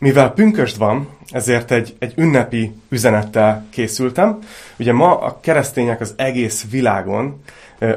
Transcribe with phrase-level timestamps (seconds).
[0.00, 4.38] mivel pünkösd van, ezért egy, egy ünnepi üzenettel készültem.
[4.78, 7.42] Ugye ma a keresztények az egész világon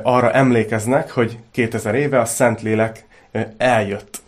[0.03, 3.05] arra emlékeznek, hogy 2000 éve a Szentlélek
[3.57, 4.21] eljött.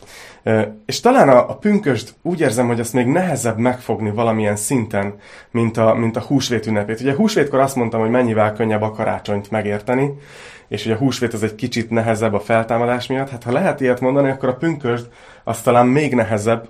[0.85, 5.13] És talán a, a pünkösd úgy érzem, hogy azt még nehezebb megfogni valamilyen szinten,
[5.51, 6.99] mint a, mint a húsvét ünnepét.
[6.99, 10.13] Ugye húsvétkor azt mondtam, hogy mennyivel könnyebb a karácsonyt megérteni,
[10.67, 13.29] és hogy a húsvét az egy kicsit nehezebb a feltámadás miatt.
[13.29, 15.07] Hát ha lehet ilyet mondani, akkor a pünkösd
[15.43, 16.67] az talán még nehezebb,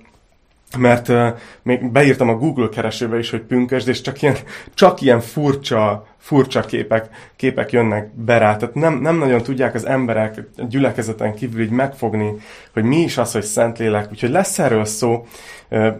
[0.78, 1.28] mert uh,
[1.64, 4.36] még beírtam a Google keresőbe is, hogy pünkösd, és csak ilyen,
[4.74, 8.56] csak ilyen furcsa, furcsa képek, képek jönnek be rá.
[8.56, 12.34] Tehát nem, nem nagyon tudják az emberek gyülekezeten kívül így megfogni,
[12.74, 14.12] hogy mi is az, hogy Szentlélek.
[14.12, 15.26] Úgyhogy lesz erről szó.
[15.70, 15.96] Uh,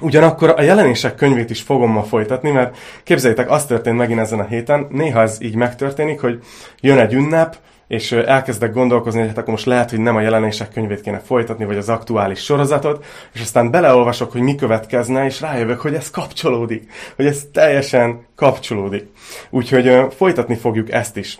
[0.00, 4.46] Ugyanakkor a jelenések könyvét is fogom ma folytatni, mert képzeljétek, az történt megint ezen a
[4.46, 6.42] héten, néha ez így megtörténik, hogy
[6.80, 7.56] jön egy ünnep,
[7.90, 11.64] és elkezdek gondolkozni, hogy hát akkor most lehet, hogy nem a jelenések könyvét kéne folytatni,
[11.64, 16.90] vagy az aktuális sorozatot, és aztán beleolvasok, hogy mi következne, és rájövök, hogy ez kapcsolódik,
[17.16, 19.06] hogy ez teljesen kapcsolódik.
[19.50, 21.38] Úgyhogy folytatni fogjuk ezt is.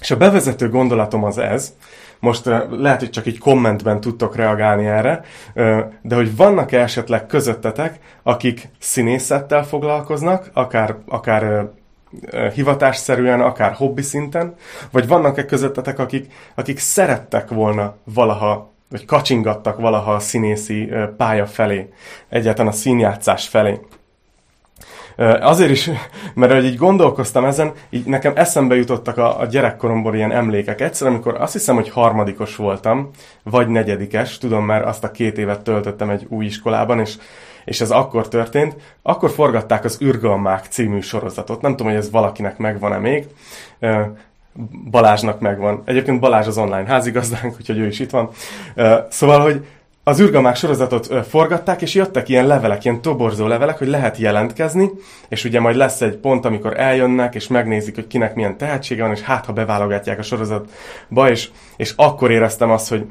[0.00, 1.72] És a bevezető gondolatom az ez,
[2.18, 5.24] most lehet, hogy csak egy kommentben tudtok reagálni erre,
[6.02, 11.70] de hogy vannak-e esetleg közöttetek, akik színészettel foglalkoznak, akár, akár
[12.54, 14.54] hivatásszerűen, akár hobbi szinten,
[14.90, 21.88] vagy vannak-e közöttetek, akik, akik szerettek volna valaha, vagy kacsingattak valaha a színészi pálya felé,
[22.28, 23.80] egyáltalán a színjátszás felé.
[25.40, 25.90] Azért is,
[26.34, 30.80] mert hogy így gondolkoztam ezen, így nekem eszembe jutottak a, a gyerekkoromból ilyen emlékek.
[30.80, 33.10] Egyszer, amikor azt hiszem, hogy harmadikos voltam,
[33.42, 37.14] vagy negyedikes, tudom, mert azt a két évet töltöttem egy új iskolában, és
[37.70, 41.60] és ez akkor történt, akkor forgatták az Ürgalmák című sorozatot.
[41.60, 43.26] Nem tudom, hogy ez valakinek megvan-e még.
[44.90, 45.82] Balázsnak megvan.
[45.84, 48.30] Egyébként Balázs az online házigazdánk, úgyhogy ő is itt van.
[49.08, 49.66] Szóval, hogy
[50.04, 54.90] az űrgamák sorozatot forgatták, és jöttek ilyen levelek, ilyen toborzó levelek, hogy lehet jelentkezni,
[55.28, 59.12] és ugye majd lesz egy pont, amikor eljönnek, és megnézik, hogy kinek milyen tehetsége van,
[59.12, 63.06] és hát, ha beválogatják a sorozatba, és, és akkor éreztem azt, hogy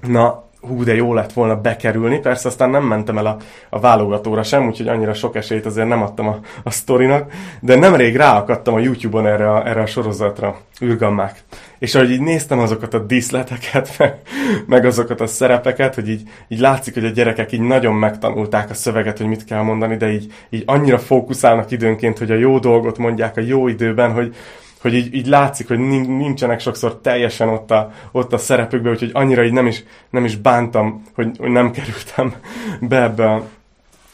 [0.00, 2.18] na, hú, de jó lett volna bekerülni.
[2.18, 3.36] Persze aztán nem mentem el a,
[3.68, 8.16] a válogatóra sem, úgyhogy annyira sok esélyt azért nem adtam a, a sztorinak, de nemrég
[8.16, 11.42] ráakadtam a YouTube-on erre a, erre a sorozatra, űrgammák.
[11.78, 14.18] És ahogy így néztem azokat a díszleteket, meg,
[14.66, 18.74] meg azokat a szerepeket, hogy így, így látszik, hogy a gyerekek így nagyon megtanulták a
[18.74, 22.98] szöveget, hogy mit kell mondani, de így, így annyira fókuszálnak időnként, hogy a jó dolgot
[22.98, 24.34] mondják a jó időben, hogy,
[24.80, 29.44] hogy így, így látszik, hogy nincsenek sokszor teljesen ott a, ott a szerepükben, úgyhogy annyira
[29.44, 32.34] így nem is, nem is bántam, hogy, hogy nem kerültem
[32.80, 33.44] be ebbe a,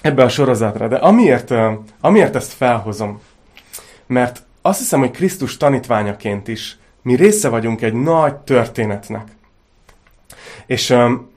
[0.01, 0.89] ebbe a sorozatra.
[0.89, 1.55] De amiért,
[2.01, 3.21] amiért ezt felhozom,
[4.07, 9.29] mert azt hiszem, hogy Krisztus tanítványaként is mi része vagyunk egy nagy történetnek.
[10.67, 11.31] És um,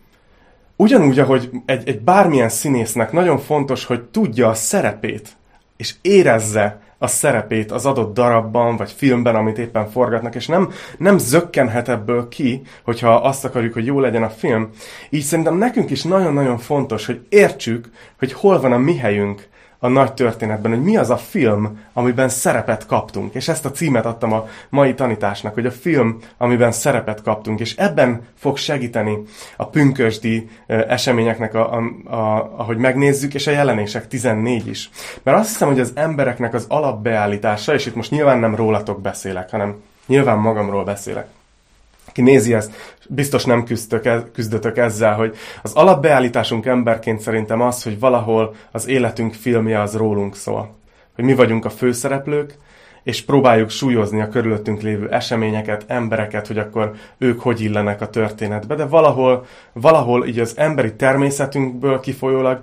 [0.76, 5.38] ugyanúgy, ahogy egy, egy bármilyen színésznek nagyon fontos, hogy tudja a szerepét,
[5.78, 11.18] és érezze a szerepét az adott darabban, vagy filmben, amit éppen forgatnak, és nem, nem
[11.18, 14.70] zökkenhet ebből ki, hogyha azt akarjuk, hogy jó legyen a film.
[15.10, 19.48] Így szerintem nekünk is nagyon-nagyon fontos, hogy értsük, hogy hol van a mi helyünk
[19.80, 23.34] a nagy történetben, hogy mi az a film, amiben szerepet kaptunk.
[23.34, 27.60] És ezt a címet adtam a mai tanításnak, hogy a film, amiben szerepet kaptunk.
[27.60, 29.18] És ebben fog segíteni
[29.58, 31.82] a pünkösdi eseményeknek, a, a,
[32.16, 34.90] a, ahogy megnézzük, és a jelenések 14 is.
[35.24, 39.50] Mert azt hiszem, hogy az embereknek az alapbeállítása, és itt most nyilván nem rólatok beszélek,
[39.50, 39.76] hanem
[40.08, 41.28] nyilván magamról beszélek
[42.18, 42.72] aki nézi ezt,
[43.10, 49.34] biztos nem küzdök, küzdötök ezzel, hogy az alapbeállításunk emberként szerintem az, hogy valahol az életünk
[49.34, 50.76] filmje az rólunk szól.
[51.16, 52.58] Hogy mi vagyunk a főszereplők,
[53.04, 58.76] és próbáljuk súlyozni a körülöttünk lévő eseményeket, embereket, hogy akkor ők hogy illenek a történetbe,
[58.76, 62.60] de valahol, valahol így az emberi természetünkből kifolyólag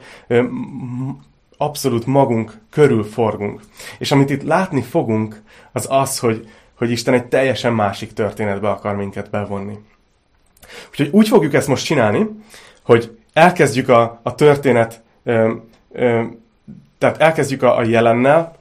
[1.56, 3.60] abszolút magunk körül forgunk.
[3.98, 8.96] És amit itt látni fogunk, az az, hogy hogy Isten egy teljesen másik történetbe akar
[8.96, 9.78] minket bevonni.
[10.90, 12.28] Úgyhogy úgy fogjuk ezt most csinálni,
[12.82, 15.52] hogy elkezdjük a, a történet, ö,
[15.92, 16.22] ö,
[16.98, 18.56] tehát elkezdjük a, a jelennel,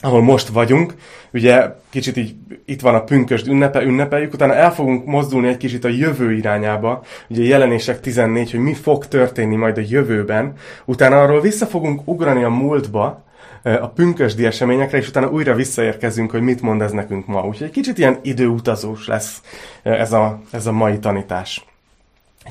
[0.00, 0.94] ahol most vagyunk,
[1.32, 5.84] ugye kicsit így itt van a pünkösd ünnepe, ünnepeljük, utána el fogunk mozdulni egy kicsit
[5.84, 10.52] a jövő irányába, ugye jelenések 14, hogy mi fog történni majd a jövőben,
[10.84, 13.24] utána arról vissza fogunk ugrani a múltba,
[13.80, 17.46] a pünkösdi eseményekre, és utána újra visszaérkezünk, hogy mit mond ez nekünk ma.
[17.46, 19.42] Úgyhogy kicsit ilyen időutazós lesz
[19.82, 21.64] ez a, ez a mai tanítás.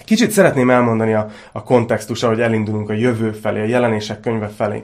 [0.06, 4.84] Kicsit szeretném elmondani a, a kontextus, ahogy elindulunk a jövő felé, a jelenések könyve felé.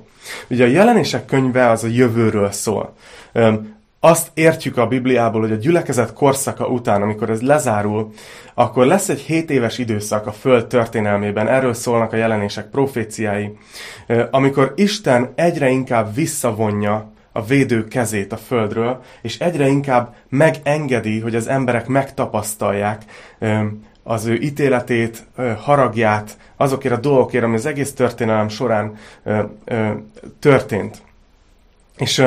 [0.50, 2.96] Ugye a jelenések könyve az a jövőről szól.
[4.06, 8.14] Azt értjük a Bibliából, hogy a gyülekezet korszaka után, amikor ez lezárul,
[8.54, 13.58] akkor lesz egy 7 éves időszak a Föld történelmében, erről szólnak a jelenések proféciái,
[14.32, 21.36] amikor Isten egyre inkább visszavonja a védő kezét a földről, és egyre inkább megengedi, hogy
[21.36, 23.02] az emberek megtapasztalják
[24.04, 25.26] az ő ítéletét,
[25.58, 28.98] haragját, azokért a dolgokért, ami az egész történelem során
[30.40, 31.02] történt.
[31.98, 32.26] És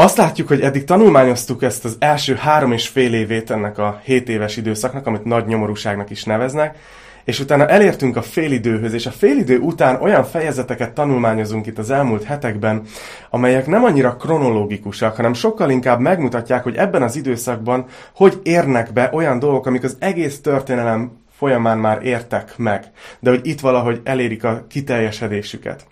[0.00, 4.28] azt látjuk, hogy eddig tanulmányoztuk ezt az első három és fél évét ennek a hét
[4.28, 6.78] éves időszaknak, amit nagy nyomorúságnak is neveznek,
[7.24, 12.24] és utána elértünk a félidőhöz, és a félidő után olyan fejezeteket tanulmányozunk itt az elmúlt
[12.24, 12.82] hetekben,
[13.30, 19.10] amelyek nem annyira kronológikusak, hanem sokkal inkább megmutatják, hogy ebben az időszakban hogy érnek be
[19.12, 22.84] olyan dolgok, amik az egész történelem folyamán már értek meg,
[23.20, 25.86] de hogy itt valahogy elérik a kiteljesedésüket.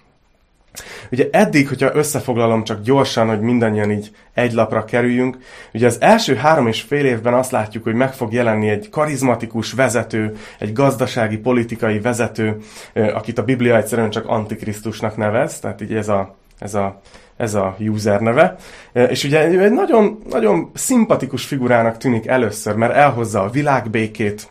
[1.10, 5.38] Ugye eddig, hogyha összefoglalom csak gyorsan, hogy mindannyian így egy lapra kerüljünk,
[5.74, 9.72] ugye az első három és fél évben azt látjuk, hogy meg fog jelenni egy karizmatikus
[9.72, 12.56] vezető, egy gazdasági, politikai vezető,
[12.94, 17.00] akit a Biblia egyszerűen csak Antikrisztusnak nevez, tehát így ez a, ez a
[17.36, 18.56] ez a user neve.
[18.92, 24.48] És ugye egy nagyon, nagyon szimpatikus figurának tűnik először, mert elhozza a világbékét,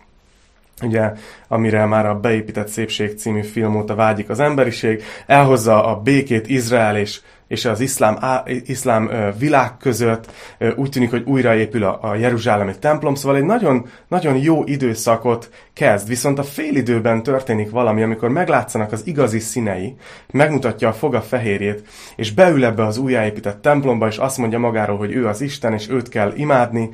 [0.82, 1.12] ugye,
[1.48, 6.98] amire már a Beépített Szépség című film óta vágyik az emberiség, elhozza a békét Izrael
[6.98, 10.32] és és az iszlám, á, iszlám világ között
[10.76, 16.08] úgy tűnik, hogy újraépül a, a Jeruzsálemi templom, szóval egy nagyon, nagyon jó időszakot kezd,
[16.08, 19.96] viszont a félidőben történik valami, amikor meglátszanak az igazi színei,
[20.32, 21.84] megmutatja a foga fehérjét,
[22.16, 25.90] és beül ebbe az újjáépített templomba, és azt mondja magáról, hogy ő az Isten, és
[25.90, 26.90] őt kell imádni,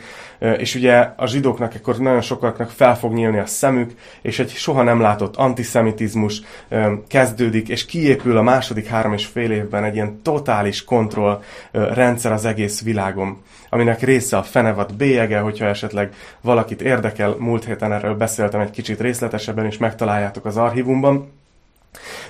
[0.58, 4.84] és ugye a zsidóknak akkor nagyon sokaknak fel fog nyílni a szemük, és egy soha
[4.84, 6.42] nem látott antiszemitizmus
[7.08, 11.42] kezdődik, és kiépül a második három és fél évben egy ilyen totális kontroll
[11.72, 17.94] rendszer az egész világon, aminek része a fenevad bélyege, hogyha esetleg valakit érdekel, múlt héten
[17.94, 21.32] erről beszéltem egy kicsit részletesebben, és megtaláljátok az archívumban.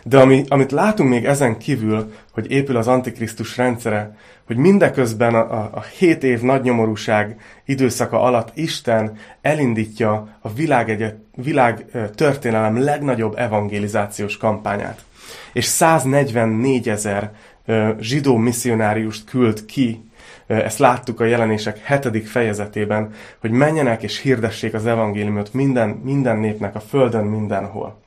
[0.04, 4.16] De ami, amit látunk még ezen kívül, hogy épül az Antikrisztus rendszere,
[4.46, 11.16] hogy mindeközben a, a, a hét év nagynyomorúság időszaka alatt Isten elindítja a világ, egyet,
[11.36, 11.86] világ
[12.16, 15.04] történelem legnagyobb evangelizációs kampányát.
[15.54, 17.31] És 144 ezer
[18.00, 20.12] zsidó misszionáriust küld ki,
[20.47, 26.75] ezt láttuk a jelenések hetedik fejezetében, hogy menjenek és hirdessék az evangéliumot minden, minden népnek
[26.75, 28.00] a földön mindenhol.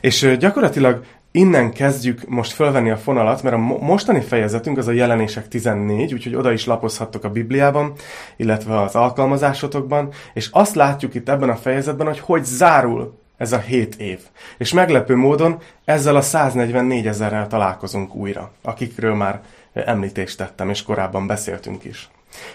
[0.00, 5.48] És gyakorlatilag innen kezdjük most fölvenni a fonalat, mert a mostani fejezetünk az a jelenések
[5.48, 7.92] 14, úgyhogy oda is lapozhattok a Bibliában,
[8.36, 13.58] illetve az alkalmazásotokban, és azt látjuk itt ebben a fejezetben, hogy hogy zárul ez a
[13.58, 14.20] 7 év.
[14.58, 19.42] És meglepő módon ezzel a 144 ezerrel találkozunk újra, akikről már
[19.72, 22.08] említést tettem, és korábban beszéltünk is.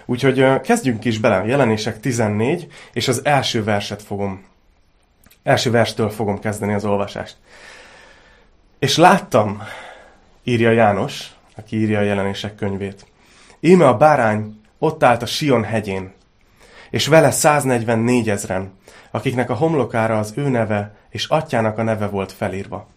[0.06, 4.44] Úgyhogy kezdjünk is bele, jelenések 14, és az első verset fogom,
[5.44, 7.36] első verstől fogom kezdeni az olvasást.
[8.80, 9.64] És láttam,
[10.44, 13.06] írja János, aki írja a jelenések könyvét.
[13.60, 16.12] Íme a bárány ott állt a Sion hegyén,
[16.90, 18.74] és vele 144 ezren,
[19.12, 22.88] akiknek a homlokára az ő neve és atyának a neve volt felírva.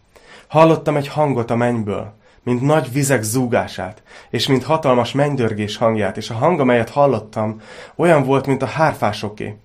[0.47, 6.31] Hallottam egy hangot a mennyből, mint nagy vizek zúgását, és mint hatalmas mennydörgés hangját, és
[6.31, 7.61] a hang, amelyet hallottam,
[7.97, 9.57] olyan volt, mint a hárfásoké,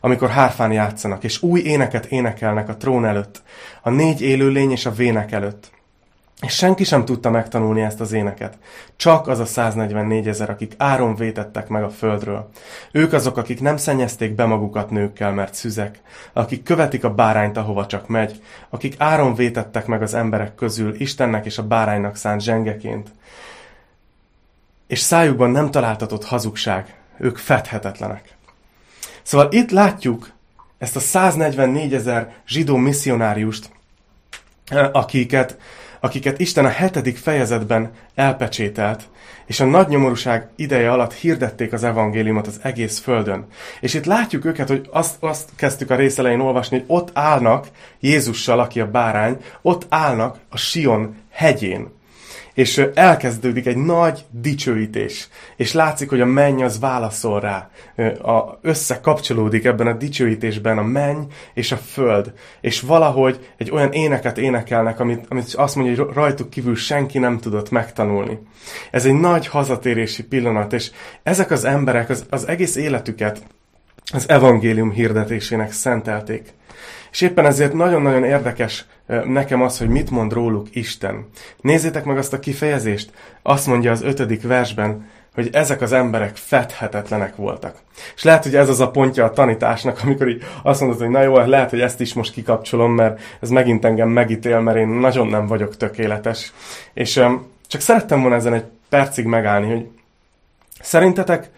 [0.00, 3.42] amikor hárfán játszanak, és új éneket énekelnek a trón előtt,
[3.82, 5.70] a négy élőlény és a vének előtt.
[6.40, 8.58] És senki sem tudta megtanulni ezt az éneket.
[8.96, 12.48] Csak az a 144 ezer, akik áron vétettek meg a földről.
[12.92, 16.00] Ők azok, akik nem szennyezték be magukat nőkkel, mert szüzek.
[16.32, 18.42] Akik követik a bárányt, ahova csak megy.
[18.68, 23.08] Akik áron vétettek meg az emberek közül, Istennek és a báránynak szánt zsengeként.
[24.86, 26.94] És szájukban nem találtatott hazugság.
[27.18, 28.36] Ők fedhetetlenek.
[29.22, 30.30] Szóval itt látjuk
[30.78, 33.70] ezt a 144 ezer zsidó misszionáriust,
[34.92, 35.56] akiket
[36.00, 39.02] akiket Isten a hetedik fejezetben elpecsételt,
[39.46, 43.46] és a nagy nyomorúság ideje alatt hirdették az evangéliumot az egész földön.
[43.80, 47.66] És itt látjuk őket, hogy azt, azt kezdtük a rész elején olvasni, hogy ott állnak
[48.00, 51.96] Jézussal, aki a bárány, ott állnak a Sion hegyén
[52.58, 57.70] és elkezdődik egy nagy dicsőítés, és látszik, hogy a menny az válaszol rá,
[58.22, 61.22] a, összekapcsolódik ebben a dicsőítésben a menny
[61.54, 66.50] és a föld, és valahogy egy olyan éneket énekelnek, amit, amit azt mondja, hogy rajtuk
[66.50, 68.38] kívül senki nem tudott megtanulni.
[68.90, 70.90] Ez egy nagy hazatérési pillanat, és
[71.22, 73.42] ezek az emberek az, az egész életüket
[74.12, 76.54] az evangélium hirdetésének szentelték.
[77.10, 78.86] És éppen ezért nagyon-nagyon érdekes
[79.24, 81.28] nekem az, hogy mit mond róluk Isten.
[81.60, 83.10] Nézzétek meg azt a kifejezést.
[83.42, 87.76] Azt mondja az ötödik versben, hogy ezek az emberek fedhetetlenek voltak.
[88.16, 91.22] És lehet, hogy ez az a pontja a tanításnak, amikor így azt mondod, hogy na
[91.22, 95.26] jó, lehet, hogy ezt is most kikapcsolom, mert ez megint engem megítél, mert én nagyon
[95.26, 96.52] nem vagyok tökéletes.
[96.94, 99.88] És um, csak szerettem volna ezen egy percig megállni, hogy
[100.80, 101.50] szerintetek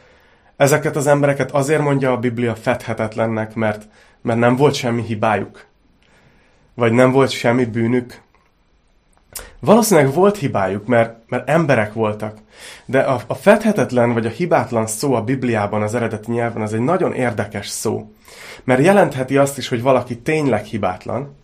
[0.56, 3.82] ezeket az embereket azért mondja a Biblia fedhetetlennek, mert,
[4.22, 5.66] mert nem volt semmi hibájuk?
[6.74, 8.20] Vagy nem volt semmi bűnük?
[9.60, 12.38] Valószínűleg volt hibájuk, mert, mert emberek voltak.
[12.84, 16.80] De a, a fedhetetlen vagy a hibátlan szó a Bibliában, az eredeti nyelven, az egy
[16.80, 18.12] nagyon érdekes szó.
[18.64, 21.36] Mert jelentheti azt is, hogy valaki tényleg hibátlan,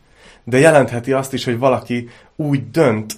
[0.45, 3.15] de jelentheti azt is, hogy valaki úgy dönt,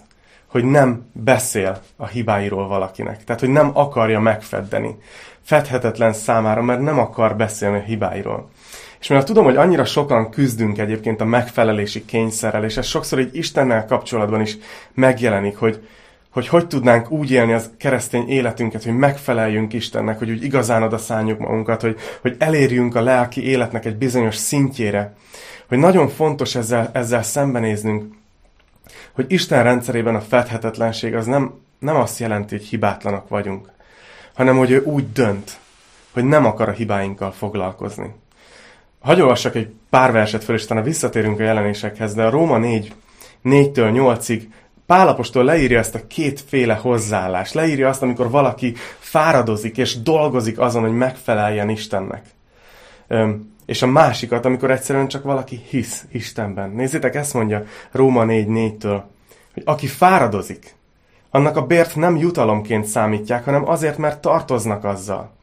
[0.47, 3.25] hogy nem beszél a hibáiról valakinek.
[3.25, 4.97] Tehát, hogy nem akarja megfeddeni.
[5.43, 8.51] Fedhetetlen számára, mert nem akar beszélni a hibáiról.
[9.01, 13.37] És mivel tudom, hogy annyira sokan küzdünk egyébként a megfelelési kényszerrel, és ez sokszor egy
[13.37, 14.57] Istennel kapcsolatban is
[14.95, 15.87] megjelenik, hogy,
[16.31, 20.99] hogy hogy tudnánk úgy élni az keresztény életünket, hogy megfeleljünk Istennek, hogy úgy igazán oda
[20.99, 25.15] szálljuk magunkat, hogy, hogy elérjünk a lelki életnek egy bizonyos szintjére.
[25.69, 28.15] Hogy nagyon fontos ezzel, ezzel szembenéznünk,
[29.13, 33.71] hogy Isten rendszerében a fedhetetlenség az nem, nem azt jelenti, hogy hibátlanak vagyunk,
[34.35, 35.59] hanem hogy ő úgy dönt,
[36.13, 38.15] hogy nem akar a hibáinkkal foglalkozni.
[39.01, 42.95] Hagy olvassak egy pár verset föl, és utána visszatérünk a jelenésekhez, de a Róma 4,
[43.45, 44.43] 4-től 8-ig
[44.89, 47.55] Pálapostól leírja ezt a kétféle hozzáállást.
[47.55, 52.27] Leírja azt, amikor valaki fáradozik és dolgozik azon, hogy megfeleljen Istennek.
[53.07, 56.71] Öm, és a másikat, amikor egyszerűen csak valaki hisz Istenben.
[56.71, 59.03] Nézzétek, ezt mondja Róma 4.4-től,
[59.55, 60.75] hogy aki fáradozik,
[61.31, 65.38] annak a bért nem jutalomként számítják, hanem azért, mert tartoznak azzal.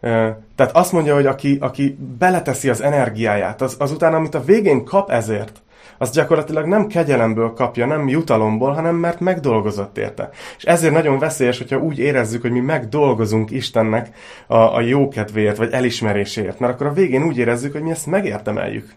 [0.00, 5.10] Tehát azt mondja, hogy aki, aki beleteszi az energiáját, az, azután, amit a végén kap
[5.10, 5.62] ezért,
[5.98, 10.30] az gyakorlatilag nem kegyelemből kapja, nem jutalomból, hanem mert megdolgozott érte.
[10.56, 14.08] És ezért nagyon veszélyes, hogyha úgy érezzük, hogy mi megdolgozunk Istennek
[14.46, 18.94] a, a jókedvéért, vagy elismeréséért, mert akkor a végén úgy érezzük, hogy mi ezt megérdemeljük.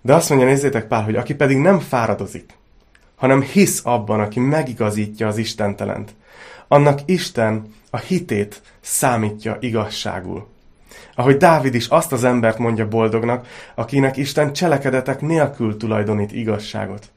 [0.00, 2.50] De azt mondja, nézzétek Pál, hogy aki pedig nem fáradozik,
[3.16, 6.14] hanem hisz abban, aki megigazítja az Istentelent,
[6.68, 10.46] annak Isten a hitét számítja igazságul.
[11.14, 17.08] Ahogy Dávid is azt az embert mondja boldognak, akinek Isten cselekedetek nélkül tulajdonít igazságot.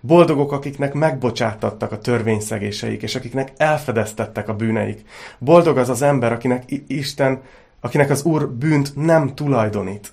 [0.00, 5.02] Boldogok, akiknek megbocsátattak a törvényszegéseik, és akiknek elfedeztettek a bűneik.
[5.38, 7.42] Boldog az az ember, akinek Isten,
[7.80, 10.12] akinek az Úr bűnt nem tulajdonít.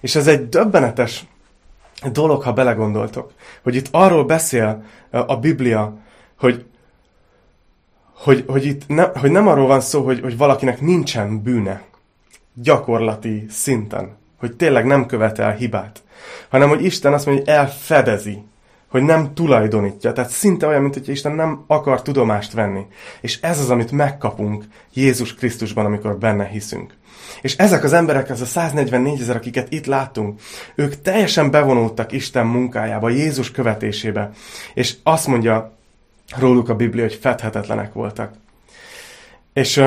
[0.00, 1.26] És ez egy döbbenetes
[2.12, 5.98] dolog, ha belegondoltok, hogy itt arról beszél a Biblia,
[6.38, 6.64] hogy
[8.20, 11.82] hogy, hogy itt ne, hogy nem arról van szó, hogy, hogy valakinek nincsen bűne
[12.54, 16.02] gyakorlati szinten, hogy tényleg nem követel hibát,
[16.48, 18.42] hanem hogy Isten azt mondja, hogy elfedezi,
[18.88, 20.12] hogy nem tulajdonítja.
[20.12, 22.86] Tehát szinte olyan, mint hogy Isten nem akar tudomást venni.
[23.20, 26.94] És ez az, amit megkapunk Jézus Krisztusban, amikor benne hiszünk.
[27.42, 30.40] És ezek az emberek, az a 144 ezer, akiket itt láttunk,
[30.74, 34.30] ők teljesen bevonultak Isten munkájába, Jézus követésébe.
[34.74, 35.78] És azt mondja
[36.38, 38.32] róluk a Biblia, hogy fedhetetlenek voltak.
[39.52, 39.82] És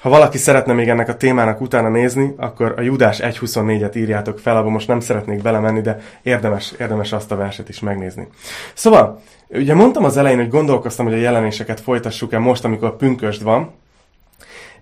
[0.00, 4.56] ha valaki szeretne még ennek a témának utána nézni, akkor a Judás 1.24-et írjátok fel,
[4.56, 8.28] abban most nem szeretnék belemenni, de érdemes, érdemes azt a verset is megnézni.
[8.74, 13.70] Szóval, ugye mondtam az elején, hogy gondolkoztam, hogy a jelenéseket folytassuk-e most, amikor pünkösd van,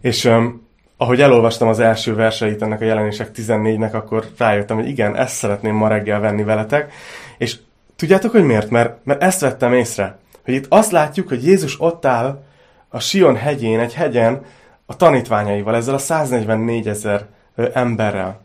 [0.01, 5.17] és um, ahogy elolvastam az első verseit ennek a jelenések 14-nek, akkor rájöttem, hogy igen,
[5.17, 6.93] ezt szeretném ma reggel venni veletek,
[7.39, 7.57] és
[7.97, 8.71] tudjátok, hogy miért?
[8.71, 10.19] Mert, mert ezt vettem észre
[10.49, 12.45] hogy itt azt látjuk, hogy Jézus ott áll
[12.89, 14.45] a Sion hegyén, egy hegyen,
[14.87, 17.27] a tanítványaival, ezzel a 144 ezer
[17.73, 18.41] emberrel.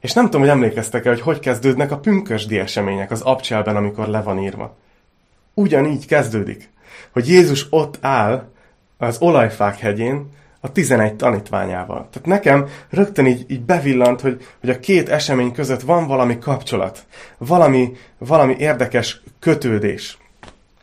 [0.00, 4.22] És nem tudom, hogy emlékeztek-e, hogy hogy kezdődnek a pünkösdi események az abcselben, amikor le
[4.22, 4.76] van írva.
[5.54, 6.70] Ugyanígy kezdődik,
[7.12, 8.48] hogy Jézus ott áll
[8.98, 12.08] az olajfák hegyén, a 11 tanítványával.
[12.12, 17.04] Tehát nekem rögtön így, így bevillant, hogy, hogy a két esemény között van valami kapcsolat,
[17.38, 20.18] valami, valami érdekes kötődés.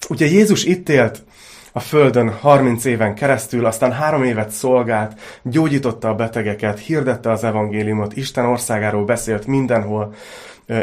[0.09, 1.23] Ugye Jézus itt élt
[1.71, 8.15] a Földön 30 éven keresztül, aztán három évet szolgált, gyógyította a betegeket, hirdette az evangéliumot,
[8.15, 10.13] Isten országáról beszélt mindenhol,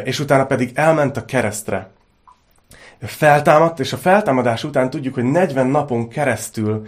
[0.05, 1.91] és utána pedig elment a keresztre.
[3.01, 6.87] Feltámadt, és a feltámadás után tudjuk, hogy 40 napon keresztül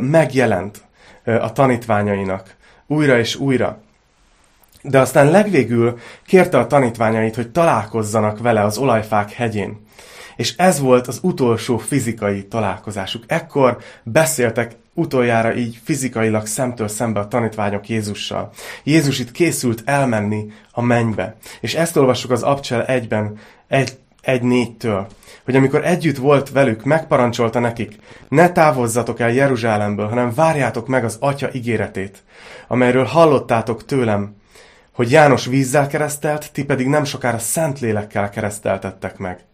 [0.00, 0.84] megjelent
[1.24, 2.56] a tanítványainak
[2.86, 3.78] újra és újra.
[4.82, 9.86] De aztán legvégül kérte a tanítványait, hogy találkozzanak vele az olajfák hegyén.
[10.36, 13.24] És ez volt az utolsó fizikai találkozásuk.
[13.26, 18.50] Ekkor beszéltek utoljára így fizikailag szemtől szembe a tanítványok Jézussal.
[18.84, 21.36] Jézus itt készült elmenni a mennybe.
[21.60, 23.38] És ezt olvassuk az Abcsel egyben,
[23.68, 25.06] egy, 1.4-től,
[25.44, 31.16] hogy amikor együtt volt velük, megparancsolta nekik, ne távozzatok el Jeruzsálemből, hanem várjátok meg az
[31.20, 32.22] Atya ígéretét,
[32.68, 34.36] amelyről hallottátok tőlem,
[34.92, 39.44] hogy János vízzel keresztelt, ti pedig nem sokára szent lélekkel kereszteltettek meg.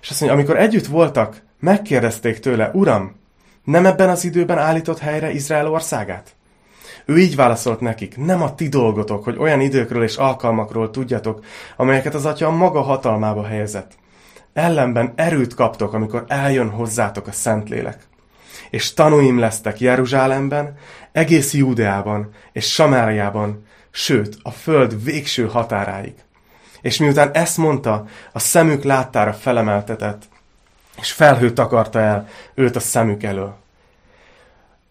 [0.00, 3.16] És azt mondja, amikor együtt voltak, megkérdezték tőle, Uram,
[3.64, 6.34] nem ebben az időben állított helyre Izrael országát?
[7.04, 11.44] Ő így válaszolt nekik, nem a ti dolgotok, hogy olyan időkről és alkalmakról tudjatok,
[11.76, 13.92] amelyeket az atya maga hatalmába helyezett.
[14.52, 17.98] Ellenben erőt kaptok, amikor eljön hozzátok a Szentlélek.
[18.70, 20.74] És tanúim lesztek Jeruzsálemben,
[21.12, 26.14] egész Júdeában és Samáriában, sőt, a föld végső határáig.
[26.86, 30.22] És miután ezt mondta, a szemük láttára felemeltetett,
[31.00, 33.56] és felhő takarta el őt a szemük elől.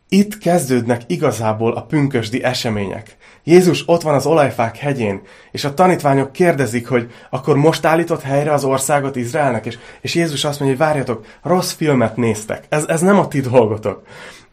[0.09, 3.17] Itt kezdődnek igazából a pünkösdi események.
[3.43, 5.21] Jézus ott van az olajfák hegyén,
[5.51, 10.43] és a tanítványok kérdezik, hogy akkor most állított helyre az országot Izraelnek, és, és Jézus
[10.43, 12.65] azt mondja, hogy várjatok, rossz filmet néztek.
[12.69, 14.01] Ez, ez nem a ti dolgotok.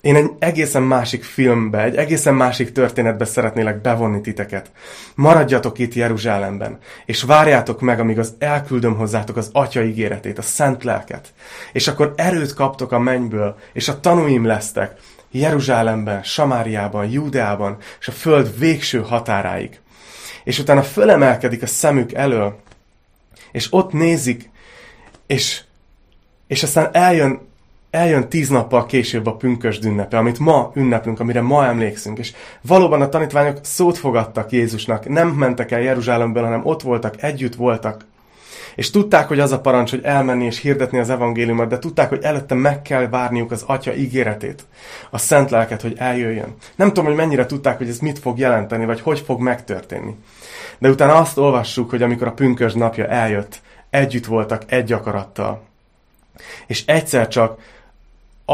[0.02, 4.70] Én egy egészen másik filmbe, egy egészen másik történetbe szeretnélek bevonni titeket.
[5.14, 10.84] Maradjatok itt Jeruzsálemben, és várjátok meg, amíg az elküldöm hozzátok az Atya ígéretét, a Szent
[10.84, 11.32] Lelket.
[11.72, 14.96] És akkor erőt kaptok a mennyből, és a tanúim lesztek
[15.30, 19.80] Jeruzsálemben, Samáriában, Júdeában, és a föld végső határáig.
[20.44, 22.60] És utána fölemelkedik a szemük elől,
[23.52, 24.50] és ott nézik,
[25.26, 25.62] és,
[26.46, 27.50] és aztán eljön
[27.92, 32.18] eljön tíz nappal később a pünkösd ünnepe, amit ma ünneplünk, amire ma emlékszünk.
[32.18, 37.54] És valóban a tanítványok szót fogadtak Jézusnak, nem mentek el Jeruzsálemből, hanem ott voltak, együtt
[37.54, 38.04] voltak.
[38.74, 42.22] És tudták, hogy az a parancs, hogy elmenni és hirdetni az evangéliumot, de tudták, hogy
[42.22, 44.64] előtte meg kell várniuk az Atya ígéretét,
[45.10, 46.54] a szent lelket, hogy eljöjjön.
[46.76, 50.14] Nem tudom, hogy mennyire tudták, hogy ez mit fog jelenteni, vagy hogy fog megtörténni.
[50.78, 55.62] De utána azt olvassuk, hogy amikor a pünkösd napja eljött, együtt voltak egy akarattal.
[56.66, 57.58] És egyszer csak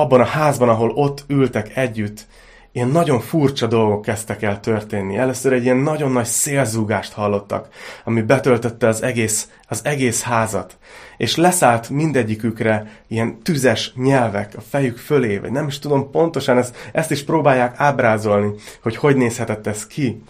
[0.00, 2.26] abban a házban, ahol ott ültek együtt,
[2.72, 5.16] ilyen nagyon furcsa dolgok kezdtek el történni.
[5.16, 7.68] Először egy ilyen nagyon nagy szélzúgást hallottak,
[8.04, 10.76] ami betöltötte az egész, az egész házat.
[11.16, 16.76] És leszállt mindegyikükre ilyen tüzes nyelvek a fejük fölé, vagy nem is tudom pontosan, ezt,
[16.92, 18.50] ezt is próbálják ábrázolni,
[18.82, 20.22] hogy hogy nézhetett ez ki.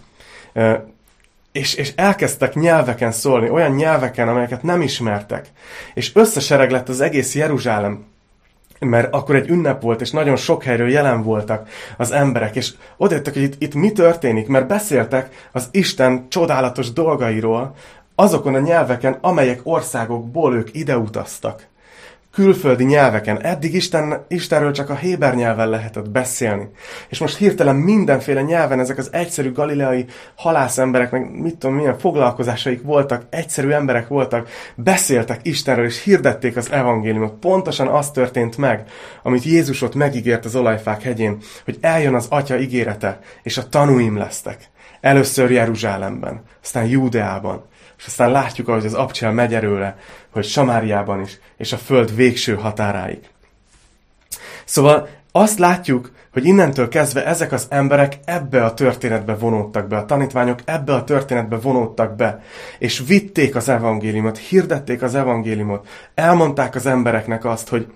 [1.52, 5.46] És, és elkezdtek nyelveken szólni, olyan nyelveken, amelyeket nem ismertek.
[5.94, 8.04] És összesereg lett az egész Jeruzsálem
[8.80, 13.32] mert akkor egy ünnep volt, és nagyon sok helyről jelen voltak az emberek, és odajöttek,
[13.32, 17.74] hogy itt, itt mi történik, mert beszéltek az Isten csodálatos dolgairól,
[18.14, 21.66] azokon a nyelveken, amelyek országokból ők ideutaztak
[22.32, 23.42] külföldi nyelveken.
[23.42, 26.68] Eddig Isten, Istenről csak a héber nyelven lehetett beszélni.
[27.08, 30.04] És most hirtelen mindenféle nyelven ezek az egyszerű galileai
[30.36, 36.72] halászemberek, meg mit tudom, milyen foglalkozásaik voltak, egyszerű emberek voltak, beszéltek Istenről, és hirdették az
[36.72, 37.38] evangéliumot.
[37.38, 38.84] Pontosan az történt meg,
[39.22, 44.16] amit Jézus ott megígért az olajfák hegyén, hogy eljön az Atya ígérete, és a tanúim
[44.16, 44.70] lesztek.
[45.00, 47.64] Először Jeruzsálemben, aztán Júdeában,
[47.98, 49.96] és aztán látjuk, ahogy az abcsel megy erőle,
[50.30, 53.18] hogy Samáriában is, és a föld végső határáig.
[54.64, 60.04] Szóval azt látjuk, hogy innentől kezdve ezek az emberek ebbe a történetbe vonódtak be, a
[60.04, 62.42] tanítványok ebbe a történetbe vonódtak be,
[62.78, 67.86] és vitték az evangéliumot, hirdették az evangéliumot, elmondták az embereknek azt, hogy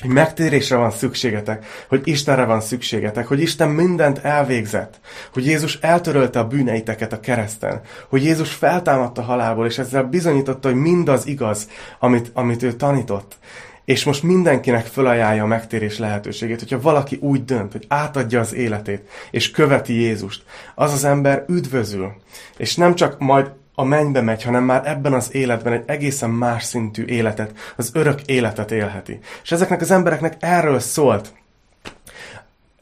[0.00, 5.00] hogy megtérésre van szükségetek, hogy Istenre van szükségetek, hogy Isten mindent elvégzett,
[5.32, 10.80] hogy Jézus eltörölte a bűneiteket a kereszten, hogy Jézus feltámadta halálból, és ezzel bizonyította, hogy
[10.80, 13.38] mindaz igaz, amit, amit ő tanított.
[13.84, 19.08] És most mindenkinek fölajánlja a megtérés lehetőségét, hogyha valaki úgy dönt, hogy átadja az életét,
[19.30, 20.42] és követi Jézust,
[20.74, 22.12] az az ember üdvözül.
[22.56, 23.50] És nem csak majd
[23.80, 28.20] a mennybe megy, hanem már ebben az életben egy egészen más szintű életet, az örök
[28.26, 29.18] életet élheti.
[29.42, 31.32] És ezeknek az embereknek erről szólt.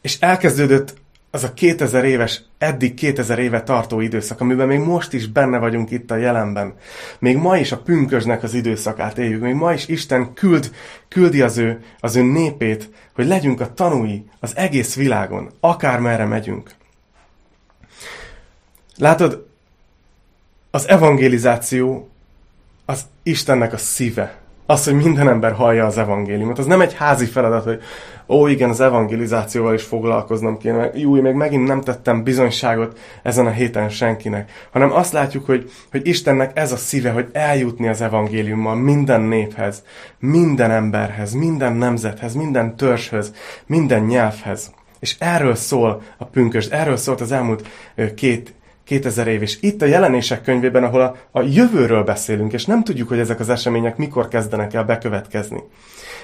[0.01, 0.95] És elkezdődött
[1.31, 5.91] az a 2000 éves, eddig 2000 éve tartó időszak, amiben még most is benne vagyunk
[5.91, 6.75] itt a jelenben.
[7.19, 10.71] Még ma is a pünkösnek az időszakát éljük, még ma is Isten küld,
[11.09, 16.71] küldi az ő, az ő népét, hogy legyünk a tanúi az egész világon, akármerre megyünk.
[18.97, 19.48] Látod,
[20.79, 22.09] az evangelizáció
[22.85, 24.35] az Istennek a szíve.
[24.67, 26.59] Az, hogy minden ember hallja az evangéliumot.
[26.59, 27.81] Az nem egy házi feladat, hogy
[28.29, 30.91] ó, igen, az evangelizációval is foglalkoznom kéne.
[30.95, 34.51] Jó, még megint nem tettem bizonyságot ezen a héten senkinek.
[34.73, 39.83] Hanem azt látjuk, hogy, hogy Istennek ez a szíve, hogy eljutni az evangéliummal minden néphez,
[40.19, 43.33] minden emberhez, minden nemzethez, minden törzshöz,
[43.67, 44.71] minden nyelvhez.
[45.01, 47.69] És erről szól a pünkösd, erről szólt az elmúlt
[48.15, 48.55] két
[48.89, 49.43] 2000 év.
[49.43, 53.41] És itt a jelenések könyvében, ahol a, a jövőről beszélünk, és nem tudjuk, hogy ezek
[53.41, 55.63] az események mikor kezdenek el bekövetkezni.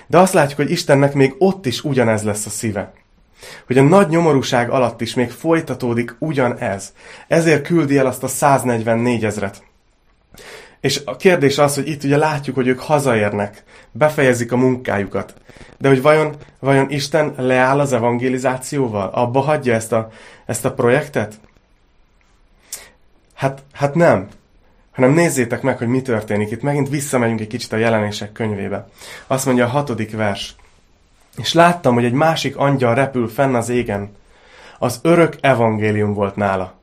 [0.06, 2.92] De azt látjuk, hogy Istennek még ott is ugyanez lesz a szíve.
[3.66, 6.92] Hogy a nagy nyomorúság alatt is még folytatódik ugyanez.
[7.28, 9.62] Ezért küldi el azt a 144 ezret.
[10.80, 15.34] És a kérdés az, hogy itt ugye látjuk, hogy ők hazaérnek, befejezik a munkájukat.
[15.78, 19.08] De hogy vajon, vajon Isten leáll az evangelizációval?
[19.08, 20.08] Abba hagyja ezt a,
[20.46, 21.34] ezt a projektet?
[23.44, 24.28] Hát, hát nem.
[24.92, 26.50] Hanem nézzétek meg, hogy mi történik.
[26.50, 28.88] Itt megint visszamegyünk egy kicsit a jelenések könyvébe.
[29.26, 30.54] Azt mondja a hatodik vers.
[31.36, 34.16] És láttam, hogy egy másik angyal repül fenn az égen.
[34.78, 36.74] Az örök evangélium volt nála,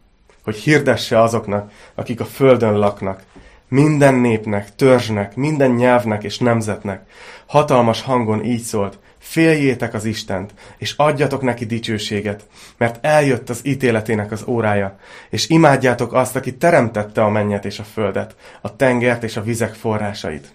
[0.43, 3.23] hogy hirdesse azoknak, akik a földön laknak,
[3.67, 7.09] minden népnek, törzsnek, minden nyelvnek és nemzetnek.
[7.45, 14.31] Hatalmas hangon így szólt, féljétek az Istent, és adjatok neki dicsőséget, mert eljött az ítéletének
[14.31, 14.97] az órája,
[15.29, 19.73] és imádjátok azt, aki teremtette a mennyet és a földet, a tengert és a vizek
[19.73, 20.53] forrásait.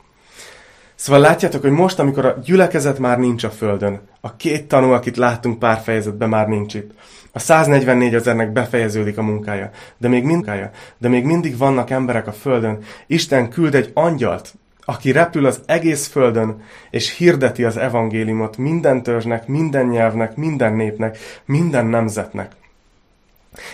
[0.94, 5.16] Szóval látjátok, hogy most, amikor a gyülekezet már nincs a földön, a két tanú, akit
[5.16, 6.90] láttunk pár fejezetben, már nincs itt,
[7.32, 12.32] a 144 ezernek befejeződik a munkája, de még, munkája, de még mindig vannak emberek a
[12.32, 12.78] földön.
[13.06, 14.54] Isten küld egy angyalt,
[14.88, 21.18] aki repül az egész földön, és hirdeti az evangéliumot minden törzsnek, minden nyelvnek, minden népnek,
[21.44, 22.52] minden nemzetnek.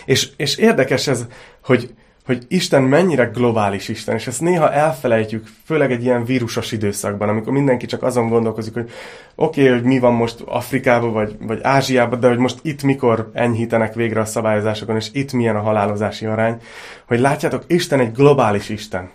[0.05, 1.25] És, és érdekes ez,
[1.63, 1.93] hogy
[2.25, 7.53] hogy Isten mennyire globális Isten, és ezt néha elfelejtjük, főleg egy ilyen vírusos időszakban, amikor
[7.53, 8.91] mindenki csak azon gondolkozik, hogy
[9.35, 13.29] oké, okay, hogy mi van most Afrikában, vagy, vagy Ázsiában, de hogy most itt mikor
[13.33, 16.61] enyhítenek végre a szabályozásokon, és itt milyen a halálozási arány,
[17.07, 19.09] hogy látjátok, Isten egy globális Isten.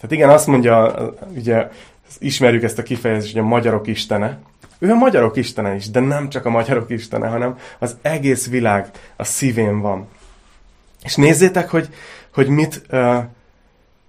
[0.00, 0.94] Tehát igen, azt mondja,
[1.36, 1.68] ugye
[2.18, 4.38] ismerjük ezt a kifejezést, hogy a magyarok istene,
[4.78, 8.90] ő a magyarok istene is, de nem csak a magyarok istene, hanem az egész világ
[9.16, 10.08] a szívén van.
[11.02, 11.88] És nézzétek, hogy,
[12.34, 13.24] hogy mit, uh,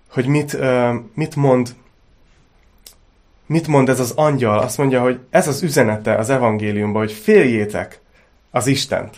[0.10, 1.76] hogy mit, uh, mit mond
[3.50, 4.60] mit mond ez az angyal?
[4.60, 8.00] Azt mondja, hogy ez az üzenete az evangéliumban, hogy féljétek
[8.52, 9.18] az Istent.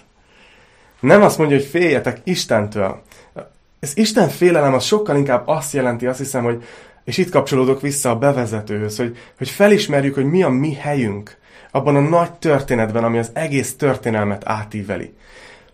[0.99, 3.01] Nem azt mondja, hogy féljetek Istentől.
[3.81, 6.63] Ez Isten félelem az sokkal inkább azt jelenti, azt hiszem, hogy,
[7.03, 11.37] és itt kapcsolódok vissza a bevezetőhöz, hogy, hogy felismerjük, hogy mi a mi helyünk
[11.71, 15.13] abban a nagy történetben, ami az egész történelmet átíveli.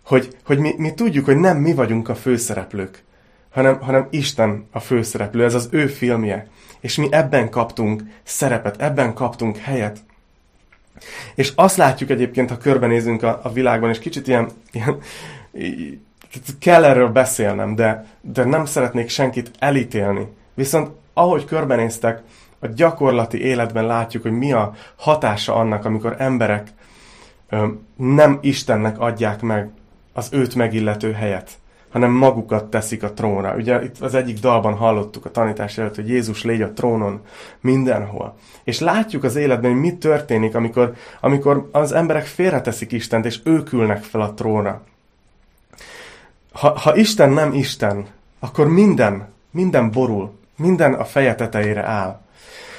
[0.04, 3.04] Hogy, hogy mi, mi tudjuk, hogy nem mi vagyunk a főszereplők,
[3.50, 6.48] hanem, hanem Isten a főszereplő, ez az ő filmje.
[6.80, 9.98] És mi ebben kaptunk szerepet, ebben kaptunk helyet.
[11.34, 14.98] És azt látjuk egyébként, ha körbenézünk a, a világban, és kicsit ilyen, ilyen
[16.60, 20.26] kell erről beszélnem, de, de nem szeretnék senkit elítélni.
[20.54, 22.22] Viszont ahogy körbenéztek,
[22.60, 26.68] a gyakorlati életben látjuk, hogy mi a hatása annak, amikor emberek
[27.48, 29.70] ö, nem Istennek adják meg
[30.12, 33.54] az őt megillető helyet hanem magukat teszik a trónra.
[33.54, 37.20] Ugye itt az egyik dalban hallottuk a tanítás előtt, hogy Jézus légy a trónon
[37.60, 38.36] mindenhol.
[38.64, 43.72] És látjuk az életben, hogy mi történik, amikor, amikor az emberek félreteszik Istent, és ők
[43.72, 44.82] ülnek fel a trónra.
[46.52, 48.06] Ha, ha Isten nem Isten,
[48.38, 52.20] akkor minden, minden borul, minden a feje tetejére áll.